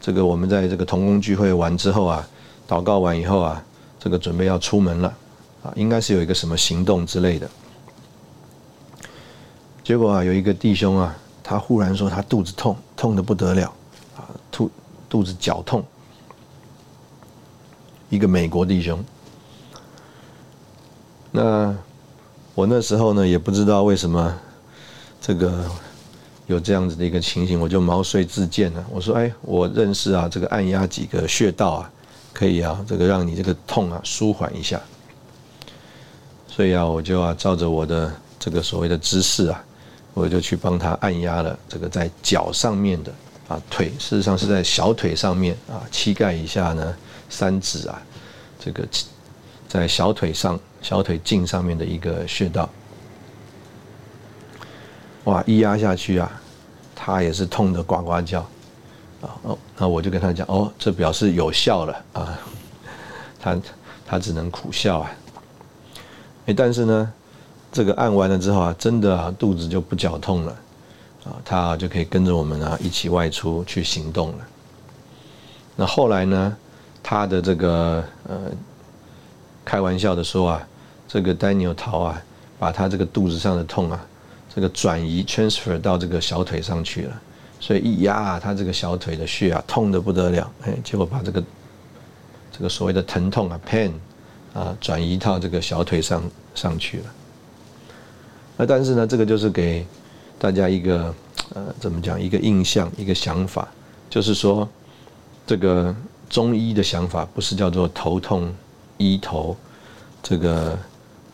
[0.00, 2.26] 这个我们在这个同工聚会完之后啊，
[2.66, 3.62] 祷告完以后啊，
[4.00, 5.14] 这个准备要出门了
[5.62, 7.46] 啊，应该是有一个什么行动之类的。
[9.88, 13.72] 结果啊，有一个弟兄啊，他忽然说他肚子痛，痛的不得了
[14.18, 14.70] 啊，肚
[15.08, 15.82] 肚子绞痛。
[18.10, 19.02] 一个美国弟兄，
[21.30, 21.74] 那
[22.54, 24.38] 我那时候呢也不知道为什么
[25.22, 25.64] 这个
[26.48, 28.84] 有这样子的一个情形，我就毛遂自荐了。
[28.90, 31.90] 我说：“哎，我认识啊，这个按压几个穴道啊，
[32.34, 34.78] 可以啊，这个让你这个痛啊舒缓一下。”
[36.46, 39.64] 所以啊，我就啊照着我的这个所谓的知识啊，
[40.18, 43.12] 我就去帮他按压了这个在脚上面的
[43.46, 46.96] 啊腿，事实上是在小腿上面啊膝盖以下呢
[47.30, 48.02] 三指啊
[48.58, 48.86] 这个
[49.68, 52.68] 在小腿上小腿胫上面的一个穴道。
[55.24, 56.28] 哇，一压下去啊，
[56.96, 58.40] 他也是痛得呱呱叫
[59.22, 62.38] 啊哦，那我就跟他讲哦，这表示有效了啊，
[63.40, 63.56] 他
[64.04, 65.10] 他只能苦笑啊。
[66.46, 67.12] 哎，但是呢。
[67.78, 70.52] 这个按完了之后啊，真的啊，肚子就不绞痛了，
[71.24, 74.38] 啊，他就可以跟着我们啊一起外出去行动了。
[75.76, 76.56] 那后来呢，
[77.04, 78.50] 他的这个呃，
[79.64, 80.68] 开玩笑的说啊，
[81.06, 82.20] 这个 Daniel 桃啊，
[82.58, 84.04] 把他这个肚子上的痛啊，
[84.52, 87.20] 这个转移 transfer 到这个小腿上去了，
[87.60, 91.40] 所以一压啊他这个小腿的穴啊，痛的不得了，哎，结果把这个
[92.50, 93.92] 这个所谓的疼痛啊 pain
[94.52, 96.20] 啊，转移到这个小腿上
[96.56, 97.04] 上去了。
[98.58, 99.86] 那但是呢，这个就是给
[100.36, 101.14] 大家一个
[101.54, 102.20] 呃，怎么讲？
[102.20, 103.68] 一个印象，一个想法，
[104.10, 104.68] 就是说，
[105.46, 105.94] 这个
[106.28, 108.52] 中医的想法不是叫做头痛
[108.96, 109.56] 医头，
[110.22, 110.76] 这个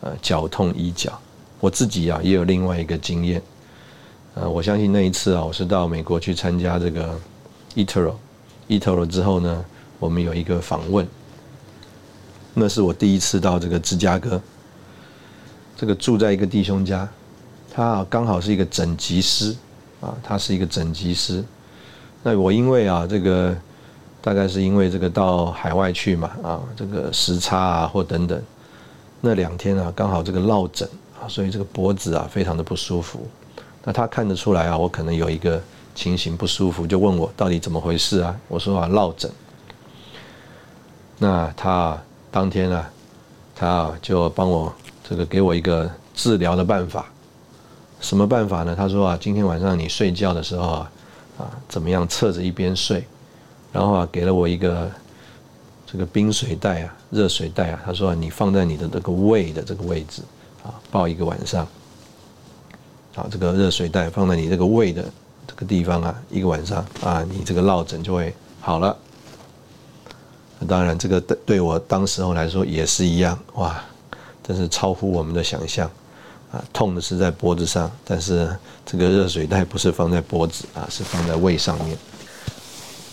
[0.01, 1.19] 呃脚痛医脚。
[1.59, 3.41] 我自己啊也有另外一个经验，
[4.35, 7.19] 呃，我相信那一次啊，我是到美国去参加这个
[7.73, 8.13] Etero
[8.69, 9.65] Etero 之后呢，
[9.97, 11.07] 我们有一个访问，
[12.53, 14.39] 那是我第一次到这个芝加哥。
[15.77, 17.07] 这个住在一个弟兄家，
[17.73, 19.53] 他刚好是一个整脊师，
[19.99, 21.43] 啊，他是一个整脊师。
[22.23, 23.53] 那我因为啊，这个
[24.21, 28.41] 大概是因为这个到海外去嘛，啊，这个时差啊或等等，
[29.19, 30.87] 那两天啊刚好这个落枕
[31.21, 33.27] 啊，所以这个脖子啊非常的不舒服。
[33.83, 35.61] 那他看得出来啊，我可能有一个
[35.93, 38.33] 情形不舒服，就问我到底怎么回事啊？
[38.47, 39.29] 我说啊落枕。
[41.17, 42.01] 那他
[42.31, 42.89] 当天啊，
[43.53, 44.73] 他就帮我。
[45.07, 47.05] 这个给我一个治疗的办法，
[48.01, 48.75] 什么办法呢？
[48.75, 50.91] 他说啊，今天晚上你睡觉的时候啊，
[51.37, 53.05] 啊，怎么样侧着一边睡，
[53.71, 54.89] 然后啊，给了我一个
[55.85, 57.79] 这个冰水袋啊，热水袋啊。
[57.85, 60.23] 他说你放在你的这个胃的这个位置
[60.63, 61.67] 啊，抱一个晚上，
[63.13, 65.05] 啊，这个热水袋放在你这个胃的
[65.45, 68.97] 这个地方啊，一个晚上啊，你这个落枕就会好了。
[70.67, 73.79] 当然，这个对对我当时候来说也是一样哇。
[74.47, 75.89] 真是超乎我们的想象，
[76.51, 78.47] 啊，痛的是在脖子上，但是
[78.85, 81.97] 这个热水袋不是放在脖子啊，是放在胃上面。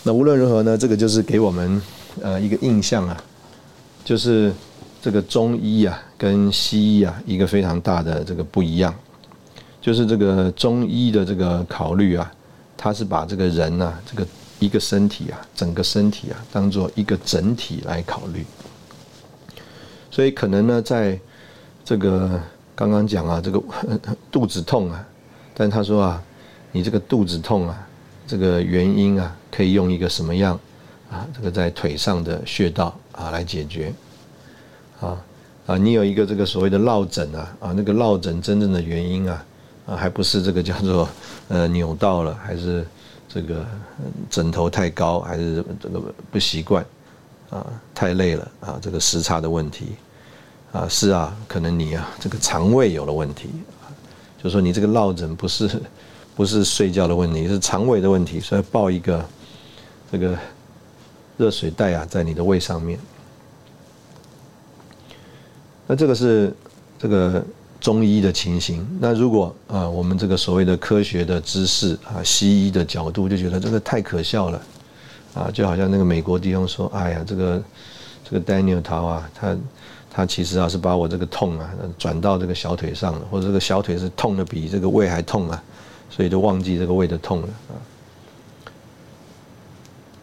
[0.03, 1.81] 那无论如何呢，这个就是给我们
[2.21, 3.23] 呃一个印象啊，
[4.05, 4.53] 就是
[5.01, 8.93] 这个中医啊跟西医啊一个非常大的这个不一样，
[9.81, 12.31] 就是这个中医的这个考虑啊，
[12.77, 14.27] 它是把这个人呐这个
[14.59, 18.45] 一个身体啊整个身体啊当做一个整体来考虑。
[20.13, 21.19] 所以可能呢，在
[21.83, 22.39] 这个
[22.75, 23.59] 刚刚讲啊，这个
[24.31, 25.03] 肚子痛啊，
[25.55, 26.23] 但他说啊，
[26.71, 27.87] 你这个肚子痛啊，
[28.27, 30.53] 这个原因啊，可以用一个什么样
[31.09, 33.91] 啊，这个在腿上的穴道啊来解决
[35.01, 35.17] 啊
[35.65, 39.43] 啊，你有一个这个所谓的落枕啊啊，那个落枕真正的原因啊
[39.87, 41.09] 啊，还不是这个叫做
[41.47, 42.85] 呃扭到了，还是
[43.27, 43.65] 这个
[44.29, 45.99] 枕头太高，还是这个
[46.31, 46.85] 不习惯。
[47.53, 48.79] 啊，太累了啊！
[48.81, 49.89] 这个时差的问题
[50.71, 53.49] 啊，是啊，可能你啊，这个肠胃有了问题，
[54.43, 55.69] 就说你这个落枕不是
[56.35, 59.23] 不是睡觉的问题，是肠胃的问题，所以抱一个
[60.11, 60.35] 这个
[61.37, 62.97] 热水袋啊，在你的胃上面。
[65.85, 66.51] 那这个是
[66.97, 67.45] 这个
[67.79, 68.87] 中医的情形。
[68.99, 74.59] 那如果啊，我们这个所谓的科学的知识啊，西医的角度就觉得这个太可笑了。
[75.33, 77.63] 啊，就好像那个美国弟兄说：“哎呀，这个
[78.23, 79.57] 这个 Daniel 桃啊，他
[80.11, 85.63] 他其实啊是把我这个痛啊转到这个小腿上了，或者这个小腿是痛的比这个胃还痛啊，
[86.09, 87.73] 所以就忘记这个胃的痛了啊。”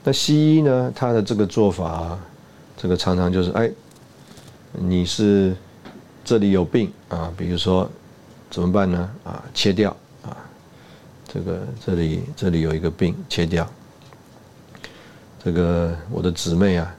[0.05, 2.17] 那西医呢，他的这个做法，
[2.77, 3.71] 这个常常就是哎，
[4.73, 5.55] 你是
[6.25, 7.91] 这里有病啊，比如说
[8.49, 9.11] 怎么办呢？
[9.25, 9.91] 啊，切掉
[10.23, 10.37] 啊，
[11.27, 13.69] 这个这里这里有一个病，切掉。
[15.43, 16.95] 这个我的姊妹啊，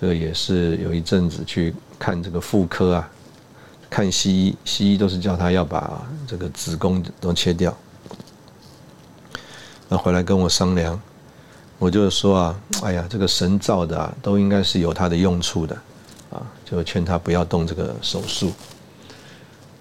[0.00, 3.08] 这个也是有一阵子去看这个妇科啊，
[3.88, 7.72] 看西医，西医都是叫他要把这个子宫都切掉。
[9.88, 11.00] 那回来跟我商量，
[11.78, 15.76] 我就说啊，哎呀，这个神造的啊，都应该是有它的用处的，
[16.30, 18.52] 啊，就劝他不要动这个手术。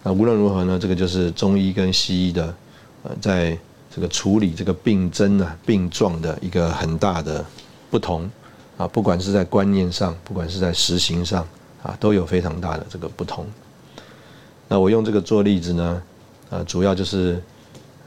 [0.03, 2.55] 那无论如何呢，这个就是中医跟西医的，
[3.01, 3.57] 呃，在
[3.93, 7.43] 这个处理这个病症啊、病状的一个很大的。
[7.89, 8.29] 不同
[8.77, 11.47] 啊，不管是在观念上，不管是在实行上
[11.83, 13.45] 啊，都有非常大的这个不同。
[14.67, 16.03] 那我用这个做例子呢，
[16.49, 17.41] 啊，主要就是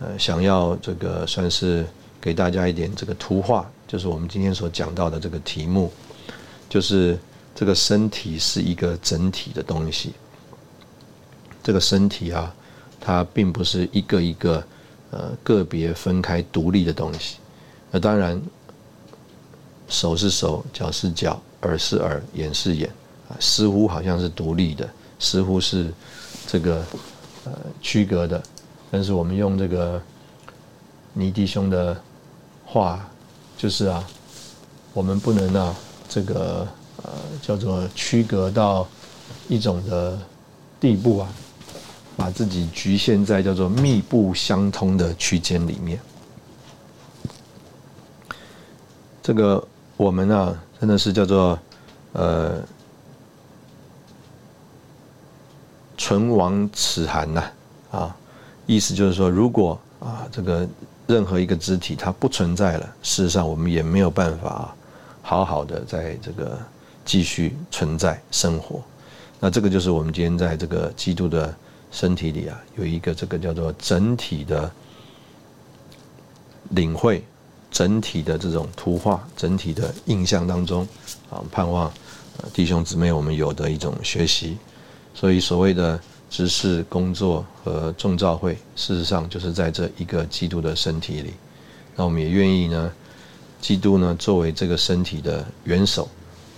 [0.00, 1.86] 呃，想要这个算是
[2.20, 5.90] 给大家一点这个图画，就是我们今天所讲到的这个题目，
[6.68, 7.18] 就是
[7.54, 10.12] 这个身体是一个整体的东西。
[11.62, 12.54] 这个身体啊，
[13.00, 14.64] 它并不是一个一个
[15.10, 17.36] 呃个别分开独立的东西。
[17.90, 18.40] 那当然，
[19.90, 22.88] 手是手，脚是脚，耳是耳，眼是眼
[23.28, 24.88] 啊，似乎好像是独立的，
[25.18, 25.92] 似乎是
[26.46, 26.76] 这个
[27.44, 28.40] 呃区隔的。
[28.90, 30.00] 但是我们用这个
[31.12, 32.00] 尼弟兄的
[32.64, 33.04] 话，
[33.58, 34.02] 就是啊，
[34.94, 35.74] 我们不能啊，
[36.08, 36.66] 这个
[37.02, 37.12] 呃
[37.42, 38.86] 叫做区隔到
[39.48, 40.16] 一种的
[40.78, 41.28] 地步啊，
[42.16, 46.00] 把自己局限在叫做密不相通的区间里面。
[49.22, 49.62] 这个
[50.00, 51.58] 我们啊，真的是叫做
[52.14, 52.62] 呃
[55.94, 57.44] 唇亡齿寒呐
[57.90, 58.16] 啊。
[58.64, 60.66] 意思就是说，如果啊，这个
[61.06, 64.74] 任何一个肢体它不存在了，事实上我们也没有办法啊
[65.20, 66.58] 好好的在这个
[67.04, 68.82] 继续存在生活。
[69.38, 71.54] 那这个就是我们今天在这个基督的
[71.92, 74.72] 身体里啊，有一个这个叫做整体的
[76.70, 77.22] 领会、
[77.70, 80.86] 整体的这种图画、整体的印象当中
[81.30, 81.92] 啊，盼望
[82.52, 84.58] 弟兄姊妹我们有的一种学习。
[85.14, 86.00] 所以所谓的。
[86.32, 91.34] 知识、工作和众召会，事实上就是在这一个基督的身体里。
[91.96, 92.88] 那我们也愿意呢，
[93.60, 96.08] 基督呢作为这个身体的元首，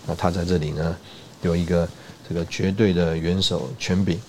[0.06, 0.94] 那他在这里呢
[1.40, 1.88] 有一个
[2.28, 4.20] 这个绝对的元首权柄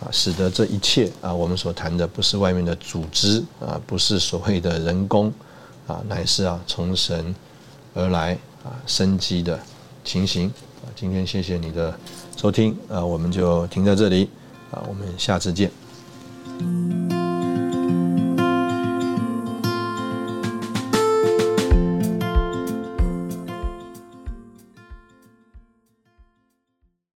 [0.00, 5.30] 啊，使得这一切啊，我们所谈的不是外面的组织啊，不是所谓的人工
[5.86, 7.34] 啊，乃是啊从神
[7.94, 8.34] 而来
[8.64, 9.58] 啊生机的
[10.04, 10.48] 情形
[10.82, 10.90] 啊。
[10.94, 11.98] 今天谢谢你的
[12.36, 14.28] 收听啊，我们就停在这里。
[14.72, 15.70] 啊，我们下次见。